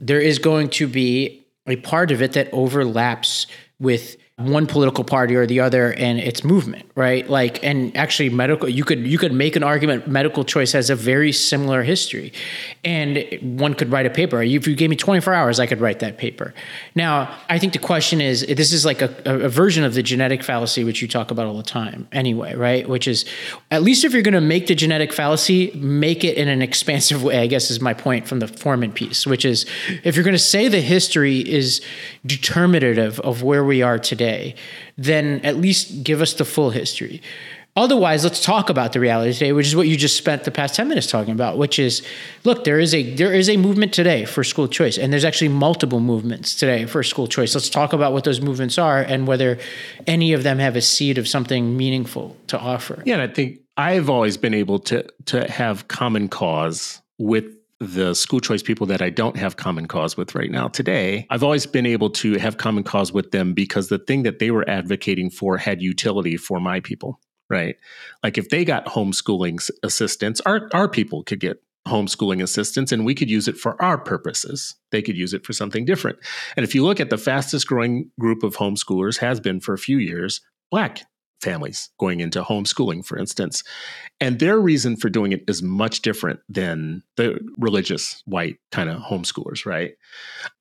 [0.00, 3.46] there is going to be a part of it that overlaps
[3.78, 7.28] with one political party or the other and its movement right?
[7.28, 10.96] Like and actually medical you could you could make an argument medical choice has a
[10.96, 12.32] very similar history.
[12.84, 14.42] And one could write a paper.
[14.42, 16.52] If you gave me 24 hours i could write that paper.
[16.94, 20.42] Now i think the question is this is like a, a version of the genetic
[20.42, 22.88] fallacy which you talk about all the time anyway right?
[22.88, 23.24] Which is
[23.70, 27.22] at least if you're going to make the genetic fallacy make it in an expansive
[27.22, 29.64] way i guess is my point from the Forman piece which is
[30.02, 31.80] if you're going to say the history is
[32.26, 34.54] determinative of where we are today today,
[34.96, 37.20] then at least give us the full history.
[37.76, 40.76] Otherwise, let's talk about the reality today, which is what you just spent the past
[40.76, 42.06] 10 minutes talking about, which is
[42.44, 45.48] look, there is a there is a movement today for school choice, and there's actually
[45.48, 47.52] multiple movements today for school choice.
[47.52, 49.58] Let's talk about what those movements are and whether
[50.06, 53.02] any of them have a seed of something meaningful to offer.
[53.04, 57.46] Yeah, and I think I've always been able to to have common cause with
[57.84, 61.42] the school choice people that I don't have common cause with right now today, I've
[61.42, 64.68] always been able to have common cause with them because the thing that they were
[64.68, 67.20] advocating for had utility for my people,
[67.50, 67.76] right?
[68.22, 73.14] Like if they got homeschooling assistance, our, our people could get homeschooling assistance and we
[73.14, 74.74] could use it for our purposes.
[74.90, 76.18] They could use it for something different.
[76.56, 79.78] And if you look at the fastest growing group of homeschoolers has been for a
[79.78, 81.02] few years, black
[81.44, 83.62] families going into homeschooling, for instance.
[84.20, 89.00] And their reason for doing it is much different than the religious white kind of
[89.02, 89.94] homeschoolers, right?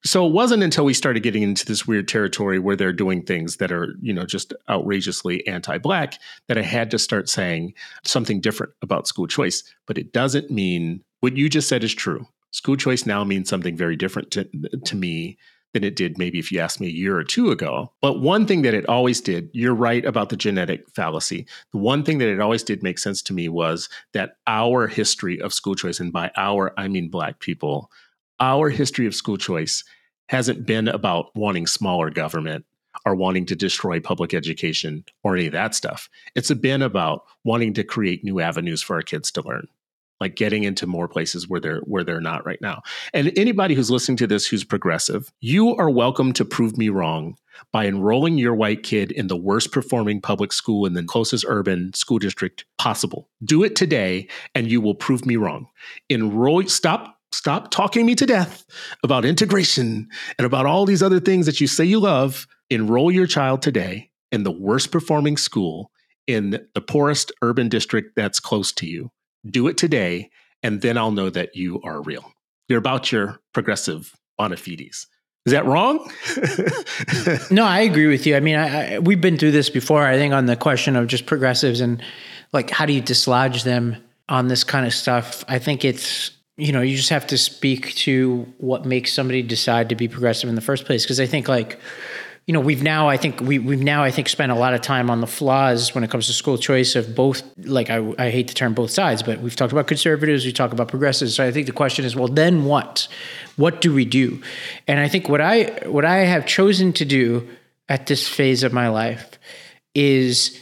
[0.06, 3.58] So it wasn't until we started getting into this weird territory where they're doing things
[3.58, 8.42] that are, you know, just outrageously anti black that I had to start saying something
[8.42, 9.64] different about school choice.
[9.88, 12.28] But it doesn't mean what you just said is true.
[12.52, 14.44] School choice now means something very different to,
[14.86, 15.38] to me
[15.74, 17.92] than it did maybe if you asked me a year or two ago.
[18.02, 21.46] But one thing that it always did, you're right about the genetic fallacy.
[21.72, 25.42] The one thing that it always did make sense to me was that our history
[25.42, 27.92] of school choice, and by our, I mean Black people,
[28.40, 29.84] our history of school choice
[30.30, 32.66] hasn't been about wanting smaller government
[33.06, 36.10] or wanting to destroy public education or any of that stuff.
[36.36, 39.68] It's been about wanting to create new avenues for our kids to learn
[40.24, 42.82] like getting into more places where they're where they're not right now.
[43.14, 47.36] And anybody who's listening to this who's progressive, you are welcome to prove me wrong
[47.74, 51.92] by enrolling your white kid in the worst performing public school in the closest urban
[51.94, 53.30] school district possible.
[53.44, 55.68] Do it today and you will prove me wrong.
[56.10, 58.64] Enroll stop stop talking me to death
[59.04, 60.08] about integration
[60.38, 62.48] and about all these other things that you say you love.
[62.70, 65.92] Enroll your child today in the worst performing school
[66.28, 69.12] in the poorest urban district that's close to you
[69.46, 70.30] do it today,
[70.62, 72.32] and then I'll know that you are real.
[72.68, 75.08] You're about your progressive bona fides.
[75.46, 76.10] Is that wrong?
[77.52, 78.38] no, I agree with you.
[78.38, 80.04] I mean, I, I, we've been through this before.
[80.06, 82.02] I think on the question of just progressives and
[82.54, 83.98] like how do you dislodge them
[84.30, 85.44] on this kind of stuff.
[85.50, 89.90] I think it's you know you just have to speak to what makes somebody decide
[89.90, 91.04] to be progressive in the first place.
[91.04, 91.78] Because I think like
[92.46, 94.82] you know, we've now, I think, we, we've now, I think, spent a lot of
[94.82, 98.32] time on the flaws when it comes to school choice of both, like, I, I
[98.32, 101.36] hate the term both sides, but we've talked about conservatives, we talk about progressives.
[101.36, 103.08] So I think the question is, well, then what?
[103.56, 104.42] What do we do?
[104.88, 107.48] And I think what I, what I have chosen to do
[107.88, 109.40] at this phase of my life
[109.96, 110.62] is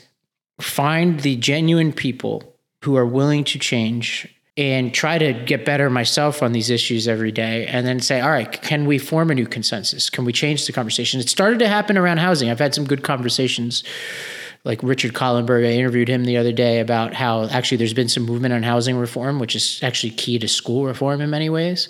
[0.59, 2.43] find the genuine people
[2.83, 4.27] who are willing to change
[4.61, 8.29] and try to get better myself on these issues every day and then say all
[8.29, 10.09] right can we form a new consensus?
[10.09, 11.19] Can we change the conversation?
[11.19, 12.49] It started to happen around housing.
[12.49, 13.83] I've had some good conversations
[14.63, 18.21] like richard kahlenberg i interviewed him the other day about how actually there's been some
[18.21, 21.89] movement on housing reform which is actually key to school reform in many ways.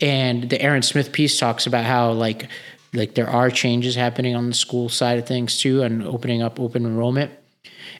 [0.00, 2.48] And the aaron smith piece talks about how like
[2.94, 6.58] like there are changes happening on the school side of things too and opening up
[6.58, 7.30] open enrollment.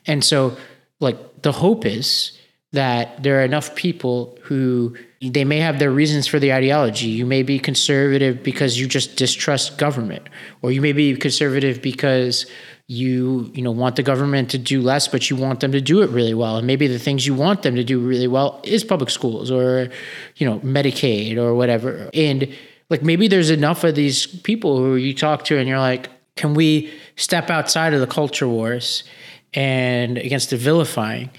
[0.05, 0.57] And so
[0.99, 2.36] like the hope is
[2.73, 7.07] that there are enough people who they may have their reasons for the ideology.
[7.07, 10.27] You may be conservative because you just distrust government,
[10.61, 12.45] or you may be conservative because
[12.87, 16.01] you you know want the government to do less, but you want them to do
[16.01, 16.57] it really well.
[16.57, 19.89] And maybe the things you want them to do really well is public schools or
[20.35, 22.09] you know Medicaid or whatever.
[22.13, 22.53] And
[22.89, 26.53] like maybe there's enough of these people who you talk to, and you're like, can
[26.53, 29.05] we step outside of the culture wars
[29.53, 31.31] and against the vilifying?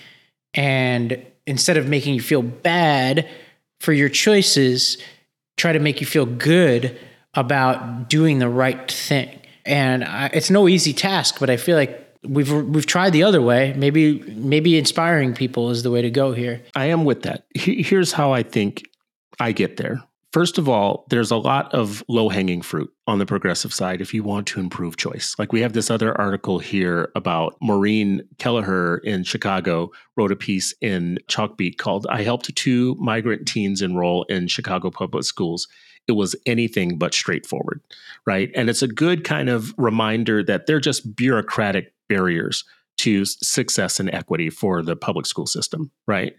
[0.55, 3.26] and instead of making you feel bad
[3.80, 4.99] for your choices,
[5.57, 6.96] try to make you feel good
[7.34, 9.40] about doing the right thing.
[9.64, 13.40] And I, it's no easy task, but I feel like we've we've tried the other
[13.40, 13.74] way.
[13.76, 16.62] Maybe maybe inspiring people is the way to go here.
[16.74, 17.46] I am with that.
[17.55, 18.86] Here's how I think
[19.40, 20.03] I get there.
[20.32, 24.12] First of all, there's a lot of low hanging fruit on the progressive side if
[24.12, 25.34] you want to improve choice.
[25.38, 30.74] Like we have this other article here about Maureen Kelleher in Chicago wrote a piece
[30.82, 35.66] in Chalkbeat called I helped two migrant teens enroll in Chicago public schools.
[36.06, 37.80] It was anything but straightforward,
[38.26, 38.50] right?
[38.54, 42.64] And it's a good kind of reminder that they're just bureaucratic barriers
[42.98, 46.34] to success and equity for the public school system, right?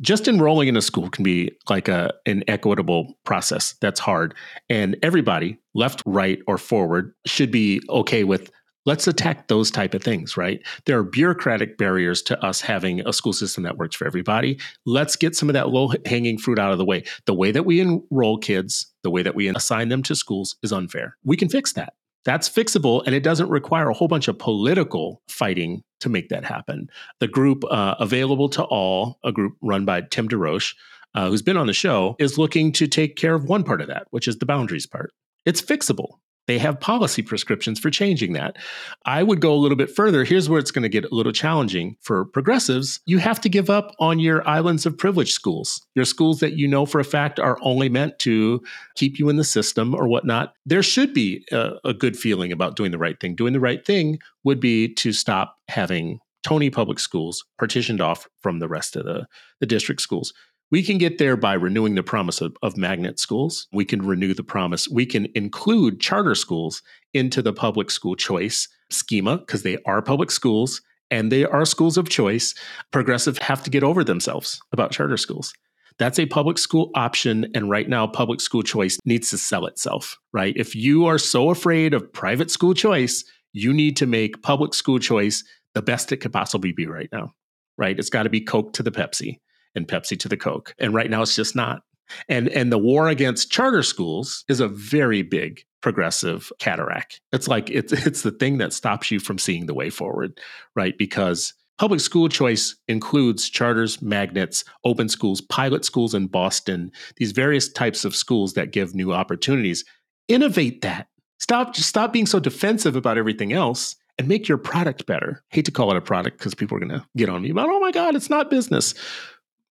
[0.00, 3.74] Just enrolling in a school can be like a an equitable process.
[3.80, 4.34] That's hard.
[4.68, 8.50] And everybody left right or forward should be okay with
[8.84, 10.60] let's attack those type of things right?
[10.86, 14.58] There are bureaucratic barriers to us having a school system that works for everybody.
[14.86, 17.04] Let's get some of that low hanging fruit out of the way.
[17.26, 20.72] The way that we enroll kids the way that we assign them to schools is
[20.72, 21.16] unfair.
[21.24, 25.22] We can fix that that's fixable and it doesn't require a whole bunch of political
[25.28, 26.88] fighting to make that happen.
[27.20, 30.74] The group uh, available to all, a group run by Tim DeRoche,
[31.14, 33.88] uh, who's been on the show, is looking to take care of one part of
[33.88, 35.12] that, which is the boundaries part.
[35.44, 36.18] It's fixable.
[36.48, 38.56] They have policy prescriptions for changing that.
[39.04, 40.24] I would go a little bit further.
[40.24, 43.00] Here's where it's going to get a little challenging for progressives.
[43.06, 46.66] You have to give up on your islands of privilege schools, your schools that you
[46.66, 48.60] know for a fact are only meant to
[48.96, 50.54] keep you in the system or whatnot.
[50.66, 53.36] There should be a, a good feeling about doing the right thing.
[53.36, 58.58] Doing the right thing would be to stop having Tony public schools partitioned off from
[58.58, 59.26] the rest of the,
[59.60, 60.32] the district schools.
[60.72, 63.68] We can get there by renewing the promise of, of, magnet schools.
[63.74, 64.88] We can renew the promise.
[64.88, 66.80] We can include charter schools
[67.12, 71.98] into the public school choice schema because they are public schools and they are schools
[71.98, 72.54] of choice.
[72.90, 75.52] Progressive have to get over themselves about charter schools.
[75.98, 77.50] That's a public school option.
[77.54, 80.56] And right now, public school choice needs to sell itself, right?
[80.56, 84.98] If you are so afraid of private school choice, you need to make public school
[84.98, 85.44] choice
[85.74, 87.34] the best it could possibly be right now,
[87.76, 87.98] right?
[87.98, 89.36] It's got to be Coke to the Pepsi
[89.74, 90.74] and Pepsi to the Coke.
[90.78, 91.82] And right now it's just not.
[92.28, 97.20] And and the war against charter schools is a very big progressive cataract.
[97.32, 100.38] It's like it's it's the thing that stops you from seeing the way forward,
[100.74, 100.96] right?
[100.96, 107.70] Because public school choice includes charters, magnets, open schools, pilot schools in Boston, these various
[107.70, 109.84] types of schools that give new opportunities.
[110.28, 111.08] Innovate that.
[111.38, 115.42] Stop stop being so defensive about everything else and make your product better.
[115.48, 117.68] Hate to call it a product because people are going to get on me about,
[117.68, 118.94] oh my God, it's not business.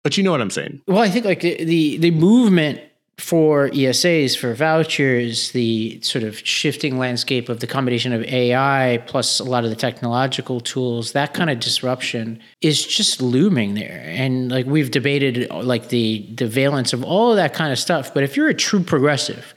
[0.04, 0.82] But you know what I'm saying.
[0.88, 2.82] Well, I think like the, the, movement
[3.20, 9.40] for ESAs, for vouchers, the sort of shifting landscape of the combination of AI plus
[9.40, 14.04] a lot of the technological tools, that kind of disruption is just looming there.
[14.08, 18.12] And like we've debated like the the valence of all of that kind of stuff.
[18.14, 19.54] But if you're a true progressive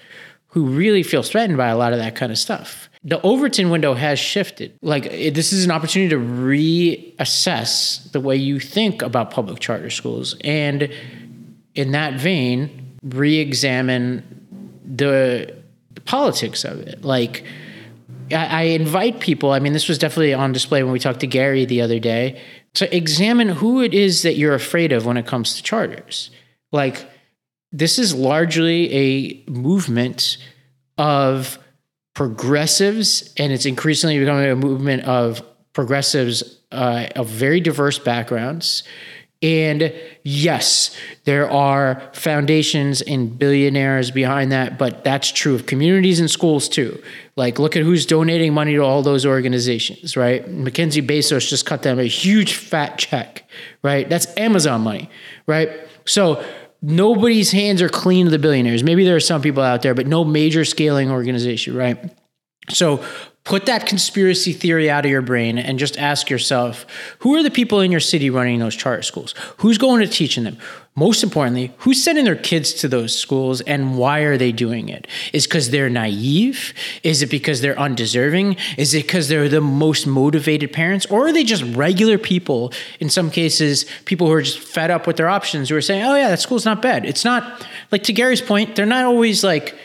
[0.48, 3.92] who really feels threatened by a lot of that kind of stuff, the Overton window
[3.94, 4.78] has shifted.
[4.80, 10.36] Like this is an opportunity to reassess the way you think about public charter schools,
[10.42, 10.90] and
[11.74, 14.22] in that vein, re-examine
[14.84, 15.54] the,
[15.92, 17.04] the politics of it.
[17.04, 17.44] Like
[18.30, 19.52] I, I invite people.
[19.52, 22.40] I mean, this was definitely on display when we talked to Gary the other day.
[22.74, 26.30] To examine who it is that you're afraid of when it comes to charters.
[26.72, 27.06] Like
[27.70, 30.38] this is largely a movement
[30.96, 31.58] of
[32.14, 35.42] progressives, and it's increasingly becoming a movement of
[35.72, 38.84] progressives uh, of very diverse backgrounds.
[39.42, 39.92] And
[40.22, 46.66] yes, there are foundations and billionaires behind that, but that's true of communities and schools
[46.66, 47.02] too.
[47.36, 50.48] Like, look at who's donating money to all those organizations, right?
[50.48, 53.44] Mackenzie Bezos just cut them a huge fat check,
[53.82, 54.08] right?
[54.08, 55.10] That's Amazon money,
[55.46, 55.68] right?
[56.06, 56.42] So,
[56.84, 58.84] nobody's hands are clean to the billionaires.
[58.84, 61.98] Maybe there are some people out there, but no major scaling organization, right?
[62.68, 63.02] So
[63.44, 66.86] put that conspiracy theory out of your brain and just ask yourself
[67.18, 69.34] who are the people in your city running those charter schools?
[69.58, 70.56] Who's going to teach in them?
[70.96, 75.06] Most importantly, who's sending their kids to those schools and why are they doing it?
[75.32, 76.72] Is because they're naive?
[77.02, 78.56] Is it because they're undeserving?
[78.78, 81.04] Is it because they're the most motivated parents?
[81.06, 82.72] Or are they just regular people?
[83.00, 86.04] In some cases, people who are just fed up with their options who are saying,
[86.04, 87.04] oh, yeah, that school's not bad.
[87.04, 89.76] It's not, like to Gary's point, they're not always like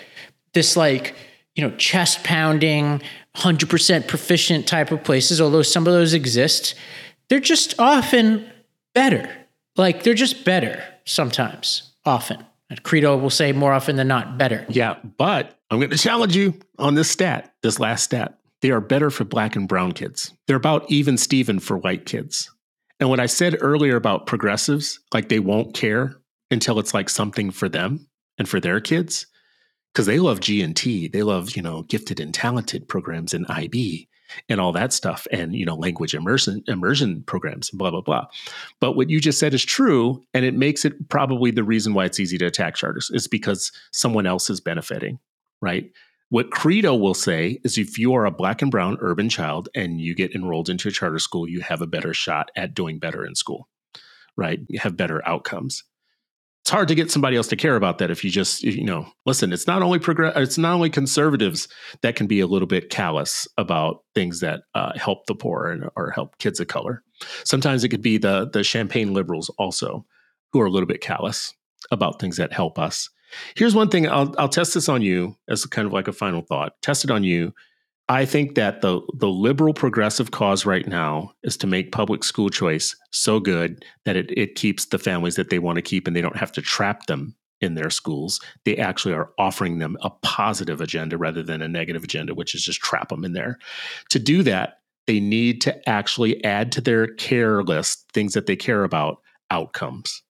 [0.54, 1.16] this, like,
[1.56, 3.02] you know, chest pounding,
[3.40, 6.76] 100% proficient type of places, although some of those exist.
[7.30, 8.50] They're just often
[8.94, 9.30] better.
[9.76, 12.46] Like they're just better sometimes, often.
[12.70, 14.66] And Credo will say more often than not, better.
[14.70, 18.38] Yeah, but I'm going to challenge you on this stat, this last stat.
[18.62, 20.34] They are better for black and brown kids.
[20.48, 22.52] They're about even Steven for white kids.
[23.00, 26.18] And what I said earlier about progressives, like they won't care
[26.52, 29.28] until it's like something for them and for their kids,
[30.00, 31.10] because they love G and T.
[31.10, 34.08] They love, you know, gifted and talented programs in IB.
[34.48, 38.28] and all that stuff and you know language immersion immersion programs blah blah blah
[38.80, 42.06] but what you just said is true and it makes it probably the reason why
[42.06, 45.18] it's easy to attack charters is because someone else is benefiting
[45.62, 45.92] right
[46.30, 50.00] what credo will say is if you are a black and brown urban child and
[50.00, 53.26] you get enrolled into a charter school you have a better shot at doing better
[53.26, 53.68] in school
[54.38, 55.84] right you have better outcomes
[56.70, 59.08] it's hard to get somebody else to care about that if you just you know
[59.26, 61.68] listen it's not only progress it's not only conservatives
[62.04, 65.90] that can be a little bit callous about things that uh, help the poor and,
[65.96, 67.02] or help kids of color.
[67.44, 70.06] Sometimes it could be the the champagne liberals also
[70.54, 71.56] who are a little bit callous
[71.90, 73.10] about things that help us.
[73.56, 76.44] Here's one thing i'll, I'll test this on you as kind of like a final
[76.44, 76.80] thought.
[76.84, 77.52] Test it on you
[78.10, 82.50] I think that the the liberal progressive cause right now is to make public school
[82.50, 86.16] choice so good that it, it keeps the families that they want to keep and
[86.16, 88.42] they don't have to trap them in their schools.
[88.66, 92.64] They actually are offering them a positive agenda rather than a negative agenda, which is
[92.64, 93.60] just trap them in there.
[94.10, 98.56] To do that, they need to actually add to their care list things that they
[98.56, 100.24] care about, outcomes.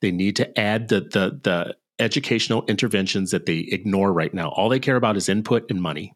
[0.00, 4.48] They need to add the the the educational interventions that they ignore right now.
[4.50, 6.14] All they care about is input and money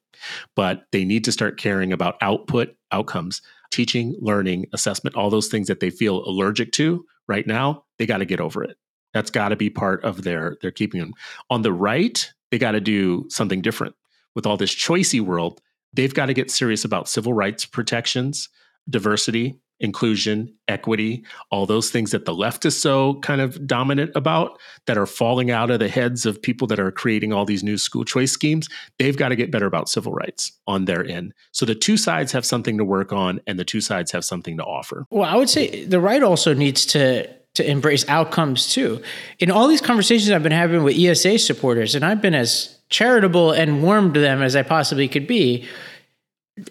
[0.55, 5.68] but they need to start caring about output, outcomes, teaching, learning, assessment, all those things
[5.68, 7.85] that they feel allergic to right now.
[7.99, 8.77] They got to get over it.
[9.12, 11.14] That's got to be part of their their keeping them.
[11.51, 13.95] On the right, they got to do something different.
[14.35, 15.61] With all this choicey world,
[15.95, 18.49] they've got to get serious about civil rights protections,
[18.89, 24.59] diversity, inclusion, equity, all those things that the left is so kind of dominant about
[24.87, 27.77] that are falling out of the heads of people that are creating all these new
[27.77, 28.68] school choice schemes,
[28.99, 31.35] they've got to get better about civil rights on their end.
[31.53, 34.57] So the two sides have something to work on and the two sides have something
[34.57, 35.07] to offer.
[35.11, 39.03] Well, I would say the right also needs to to embrace outcomes too.
[39.39, 43.53] In all these conversations I've been having with ESA supporters and I've been as charitable
[43.53, 45.66] and warm to them as I possibly could be,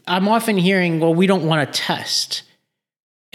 [0.07, 2.43] I'm often hearing, well, we don't want to test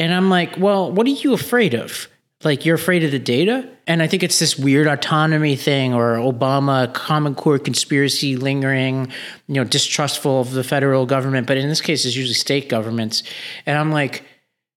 [0.01, 2.09] and I'm like, well, what are you afraid of?
[2.43, 3.69] Like, you're afraid of the data?
[3.87, 9.13] And I think it's this weird autonomy thing or Obama Common Core conspiracy lingering,
[9.47, 11.47] you know, distrustful of the federal government.
[11.47, 13.23] But in this case, it's usually state governments.
[13.67, 14.25] And I'm like,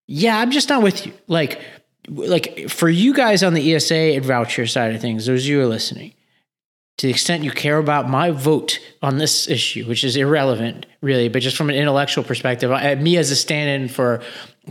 [0.07, 1.13] yeah, I'm just not with you.
[1.27, 1.61] Like,
[2.09, 5.67] like for you guys on the ESA and voucher side of things, those you are
[5.67, 6.13] listening,
[6.97, 11.27] to the extent you care about my vote on this issue, which is irrelevant, really,
[11.27, 14.21] but just from an intellectual perspective, I, me as a stand in for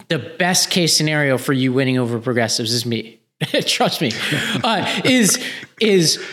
[0.09, 3.21] the best case scenario for you winning over progressives is me.
[3.67, 4.13] Trust me,
[4.65, 5.45] uh, is
[5.81, 6.25] is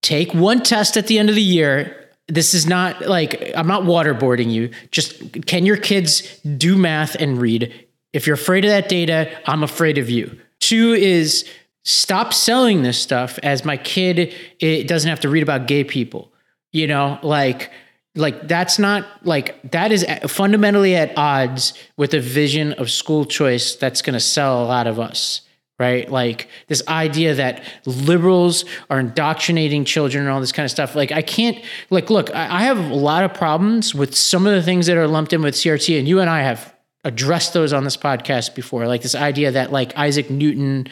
[0.00, 2.08] take one test at the end of the year.
[2.28, 4.70] This is not like I'm not waterboarding you.
[4.90, 7.86] Just can your kids do math and read?
[8.14, 10.38] If you're afraid of that data, I'm afraid of you.
[10.60, 11.46] Two is
[11.84, 16.32] stop selling this stuff as my kid it doesn't have to read about gay people.
[16.72, 17.70] You know, like
[18.14, 23.76] like that's not like that is fundamentally at odds with a vision of school choice
[23.76, 25.42] that's going to sell a lot of us
[25.78, 26.08] right?
[26.12, 30.94] Like this idea that liberals are indoctrinating children and all this kind of stuff.
[30.94, 31.58] Like i can't
[31.90, 35.08] like look i have a lot of problems with some of the things that are
[35.08, 36.72] lumped in with crt and you and i have
[37.04, 38.86] addressed those on this podcast before.
[38.86, 40.86] Like this idea that like isaac newton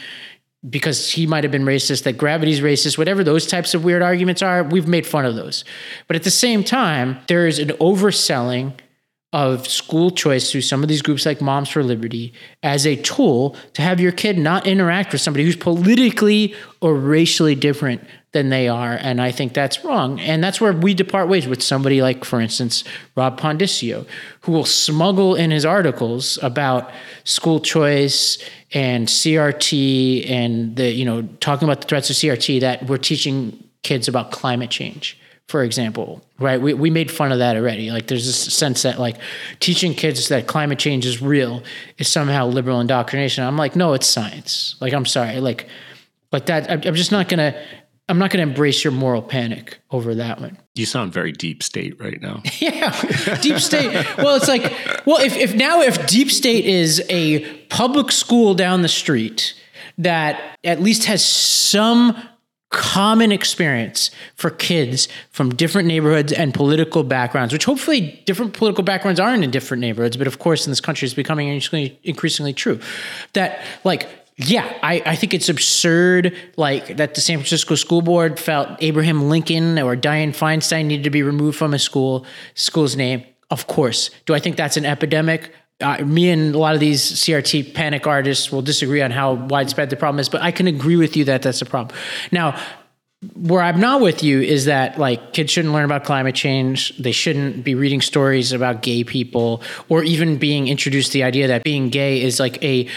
[0.68, 4.42] because he might have been racist, that gravity's racist, whatever those types of weird arguments
[4.42, 5.64] are, we've made fun of those.
[6.06, 8.74] But at the same time, there is an overselling
[9.32, 13.56] of school choice through some of these groups like Moms for Liberty as a tool
[13.74, 18.02] to have your kid not interact with somebody who's politically or racially different
[18.32, 18.96] than they are.
[19.00, 20.20] And I think that's wrong.
[20.20, 22.84] And that's where we depart ways with somebody like, for instance,
[23.16, 24.06] Rob Pondiscio,
[24.42, 26.90] who will smuggle in his articles about
[27.24, 28.38] school choice
[28.72, 33.64] and CRT and the, you know, talking about the threats of CRT that we're teaching
[33.82, 35.20] kids about climate change
[35.50, 36.60] for example, right?
[36.62, 37.90] We, we made fun of that already.
[37.90, 39.16] Like there's this sense that like
[39.58, 41.64] teaching kids that climate change is real
[41.98, 43.42] is somehow liberal indoctrination.
[43.42, 44.76] I'm like, no, it's science.
[44.80, 45.40] Like, I'm sorry.
[45.40, 45.68] Like,
[46.30, 47.60] but that, I'm just not going to,
[48.10, 50.58] I'm not going to embrace your moral panic over that one.
[50.74, 52.42] You sound very deep state right now.
[52.58, 52.90] yeah.
[53.40, 53.92] Deep state.
[54.18, 54.62] well, it's like,
[55.06, 59.54] well, if, if now, if deep state is a public school down the street
[59.98, 62.20] that at least has some
[62.70, 69.20] common experience for kids from different neighborhoods and political backgrounds, which hopefully different political backgrounds
[69.20, 72.80] aren't in different neighborhoods, but of course in this country is becoming increasingly, increasingly true.
[73.34, 78.38] That like yeah, I, I think it's absurd, like that the San Francisco School Board
[78.38, 82.24] felt Abraham Lincoln or Dianne Feinstein needed to be removed from a school
[82.54, 83.24] school's name.
[83.50, 84.10] Of course.
[84.26, 85.52] Do I think that's an epidemic?
[85.80, 89.90] uh, me and a lot of these CRT panic artists will disagree on how widespread
[89.90, 91.96] the problem is, but I can agree with you that that's a problem.
[92.30, 92.60] Now,
[93.34, 96.96] where I'm not with you is that like kids shouldn't learn about climate change.
[96.96, 101.48] They shouldn't be reading stories about gay people or even being introduced to the idea
[101.48, 102.88] that being gay is like a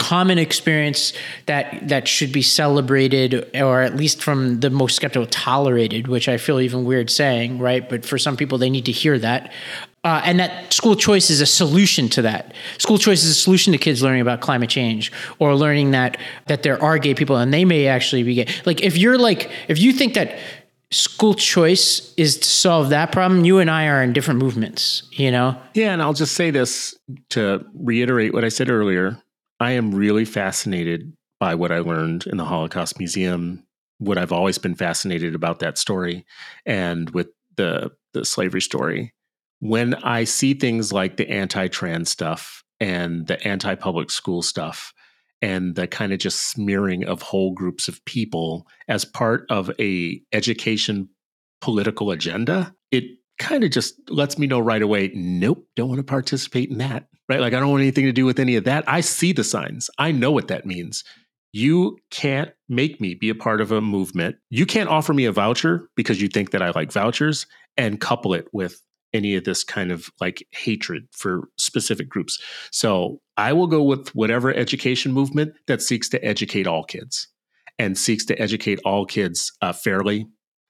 [0.00, 1.12] common experience
[1.46, 6.38] that that should be celebrated or at least from the most skeptical tolerated, which I
[6.38, 7.86] feel even weird saying, right?
[7.88, 9.52] But for some people they need to hear that.
[10.02, 12.54] Uh, and that school choice is a solution to that.
[12.78, 16.62] School choice is a solution to kids learning about climate change or learning that that
[16.62, 18.48] there are gay people and they may actually be gay.
[18.64, 20.38] Like if you're like if you think that
[20.90, 25.02] school choice is to solve that problem, you and I are in different movements.
[25.12, 25.60] You know?
[25.74, 26.96] Yeah, and I'll just say this
[27.30, 29.22] to reiterate what I said earlier.
[29.60, 33.64] I am really fascinated by what I learned in the Holocaust Museum.
[33.98, 36.24] What I've always been fascinated about that story,
[36.66, 39.12] and with the the slavery story
[39.60, 44.92] when I see things like the anti trans stuff and the anti public school stuff
[45.42, 50.20] and the kind of just smearing of whole groups of people as part of a
[50.32, 51.08] education
[51.60, 53.04] political agenda, it
[53.38, 57.06] kind of just lets me know right away, nope, don't want to participate in that.
[57.30, 57.40] Right?
[57.40, 58.82] Like I don't want anything to do with any of that.
[58.88, 59.88] I see the signs.
[59.98, 61.04] I know what that means.
[61.52, 64.34] You can't make me be a part of a movement.
[64.50, 68.34] You can't offer me a voucher because you think that I like vouchers and couple
[68.34, 72.42] it with any of this kind of like hatred for specific groups.
[72.72, 77.28] So I will go with whatever education movement that seeks to educate all kids
[77.78, 80.26] and seeks to educate all kids uh, fairly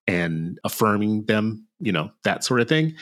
[0.06, 2.94] and affirming them, you know, that sort of thing.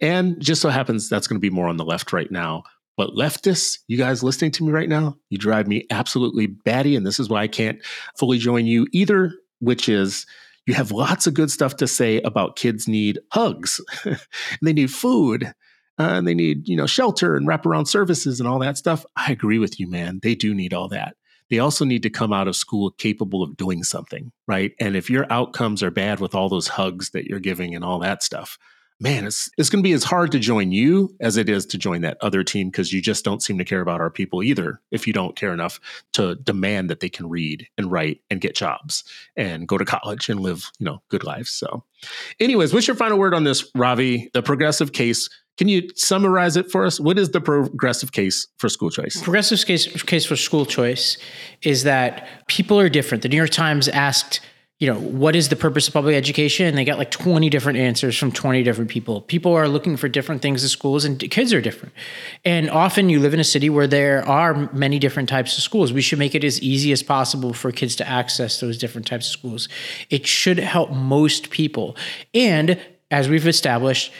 [0.00, 2.64] And just so happens that's going to be more on the left right now.
[2.96, 6.94] But leftists, you guys listening to me right now, you drive me absolutely batty.
[6.94, 7.84] And this is why I can't
[8.16, 10.26] fully join you either, which is
[10.66, 13.80] you have lots of good stuff to say about kids need hugs.
[14.62, 15.52] They need food
[15.98, 19.04] uh, and they need you know shelter and wraparound services and all that stuff.
[19.16, 20.20] I agree with you man.
[20.22, 21.16] They do need all that.
[21.50, 24.72] They also need to come out of school capable of doing something right?
[24.80, 27.98] And if your outcomes are bad with all those hugs that you're giving and all
[28.00, 28.58] that stuff
[29.00, 31.78] man, it's it's going to be as hard to join you as it is to
[31.78, 34.80] join that other team because you just don't seem to care about our people either.
[34.90, 35.80] If you don't care enough
[36.12, 39.04] to demand that they can read and write and get jobs
[39.36, 41.50] and go to college and live, you know, good lives.
[41.50, 41.84] So,
[42.40, 44.30] anyways, what's your final word on this, Ravi?
[44.32, 45.28] The progressive case.
[45.56, 46.98] Can you summarize it for us?
[46.98, 49.22] What is the progressive case for school choice?
[49.22, 51.16] Progressive case case for school choice
[51.62, 53.22] is that people are different.
[53.22, 54.40] The New York Times asked
[54.80, 56.66] you know, what is the purpose of public education?
[56.66, 59.20] And they got like 20 different answers from 20 different people.
[59.20, 61.94] People are looking for different things in schools, and kids are different.
[62.44, 65.92] And often you live in a city where there are many different types of schools.
[65.92, 69.28] We should make it as easy as possible for kids to access those different types
[69.28, 69.68] of schools.
[70.10, 71.96] It should help most people.
[72.34, 72.80] And
[73.12, 74.12] as we've established,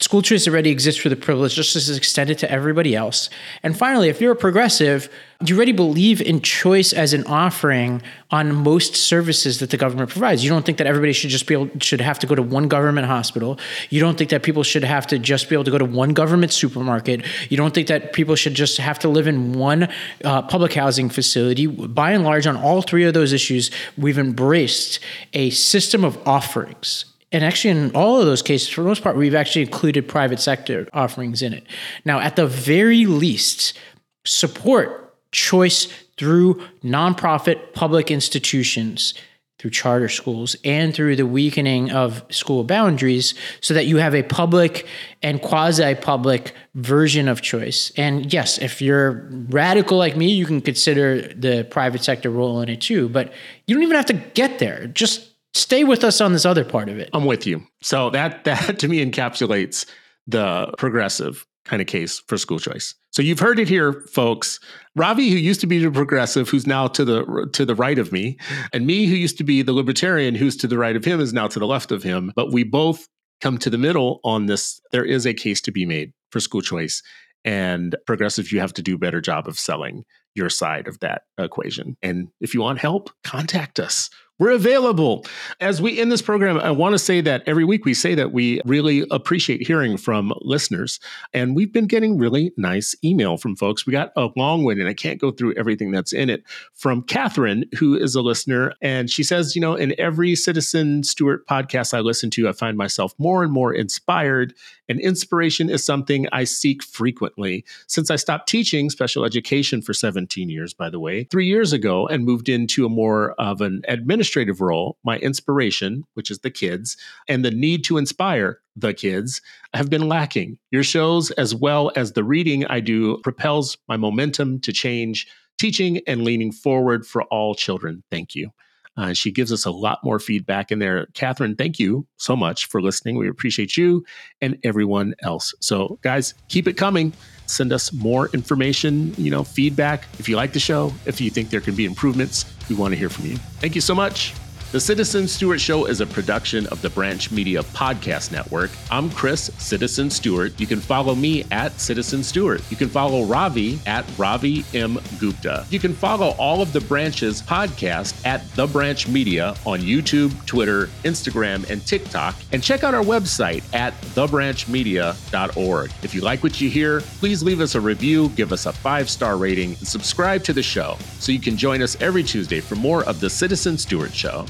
[0.00, 3.30] school choice already exists for the privileged, just as it's extended to everybody else.
[3.64, 5.08] And finally, if you're a progressive,
[5.44, 10.44] you already believe in choice as an offering on most services that the government provides.
[10.44, 12.68] You don't think that everybody should just be able should have to go to one
[12.68, 13.58] government hospital.
[13.90, 16.12] You don't think that people should have to just be able to go to one
[16.12, 17.24] government supermarket.
[17.50, 19.88] You don't think that people should just have to live in one
[20.24, 21.66] uh, public housing facility.
[21.66, 25.00] By and large, on all three of those issues, we've embraced
[25.32, 29.16] a system of offerings and actually, in all of those cases, for the most part,
[29.16, 31.64] we've actually included private sector offerings in it.
[32.04, 33.78] Now, at the very least,
[34.24, 39.12] support choice through nonprofit public institutions,
[39.58, 44.22] through charter schools, and through the weakening of school boundaries so that you have a
[44.22, 44.86] public
[45.22, 47.92] and quasi public version of choice.
[47.96, 52.68] And yes, if you're radical like me, you can consider the private sector role in
[52.68, 53.32] it too, but
[53.66, 54.86] you don't even have to get there.
[54.86, 55.27] Just
[55.58, 57.10] stay with us on this other part of it.
[57.12, 57.66] I'm with you.
[57.82, 59.86] So that that to me encapsulates
[60.26, 62.94] the progressive kind of case for school choice.
[63.10, 64.60] So you've heard it here, folks.
[64.94, 68.12] Ravi, who used to be the progressive, who's now to the to the right of
[68.12, 68.38] me,
[68.72, 71.32] and me, who used to be the libertarian, who's to the right of him, is
[71.32, 72.32] now to the left of him.
[72.34, 73.06] But we both
[73.40, 74.80] come to the middle on this.
[74.92, 77.02] There is a case to be made for school choice,
[77.44, 80.04] and progressive, you have to do a better job of selling
[80.34, 81.96] your side of that equation.
[82.02, 84.10] And if you want help, contact us.
[84.38, 85.26] We're available.
[85.60, 88.32] As we end this program, I want to say that every week we say that
[88.32, 91.00] we really appreciate hearing from listeners.
[91.34, 93.84] And we've been getting really nice email from folks.
[93.84, 97.02] We got a long one, and I can't go through everything that's in it, from
[97.02, 98.74] Catherine, who is a listener.
[98.80, 102.76] And she says, You know, in every Citizen Stewart podcast I listen to, I find
[102.76, 104.54] myself more and more inspired.
[104.88, 107.64] And inspiration is something I seek frequently.
[107.86, 112.06] Since I stopped teaching special education for 17 years, by the way, three years ago,
[112.06, 116.96] and moved into a more of an administrative role, my inspiration, which is the kids,
[117.28, 119.42] and the need to inspire the kids
[119.74, 120.58] have been lacking.
[120.70, 125.26] Your shows, as well as the reading I do, propels my momentum to change,
[125.58, 128.04] teaching and leaning forward for all children.
[128.10, 128.52] Thank you.
[128.98, 131.06] Uh, she gives us a lot more feedback in there.
[131.14, 133.16] Catherine, thank you so much for listening.
[133.16, 134.04] We appreciate you
[134.40, 135.54] and everyone else.
[135.60, 137.12] So, guys, keep it coming.
[137.46, 140.04] Send us more information, you know, feedback.
[140.18, 142.98] If you like the show, if you think there can be improvements, we want to
[142.98, 143.36] hear from you.
[143.60, 144.34] Thank you so much.
[144.70, 148.70] The Citizen Stewart Show is a production of the Branch Media Podcast Network.
[148.90, 150.60] I'm Chris, Citizen Stewart.
[150.60, 152.60] You can follow me at Citizen Stewart.
[152.70, 155.00] You can follow Ravi at Ravi M.
[155.18, 155.64] Gupta.
[155.70, 160.88] You can follow all of the Branch's podcast at The Branch Media on YouTube, Twitter,
[161.02, 162.36] Instagram, and TikTok.
[162.52, 165.92] And check out our website at thebranchmedia.org.
[166.02, 169.08] If you like what you hear, please leave us a review, give us a five
[169.08, 172.74] star rating, and subscribe to the show so you can join us every Tuesday for
[172.74, 174.44] more of The Citizen Stewart Show.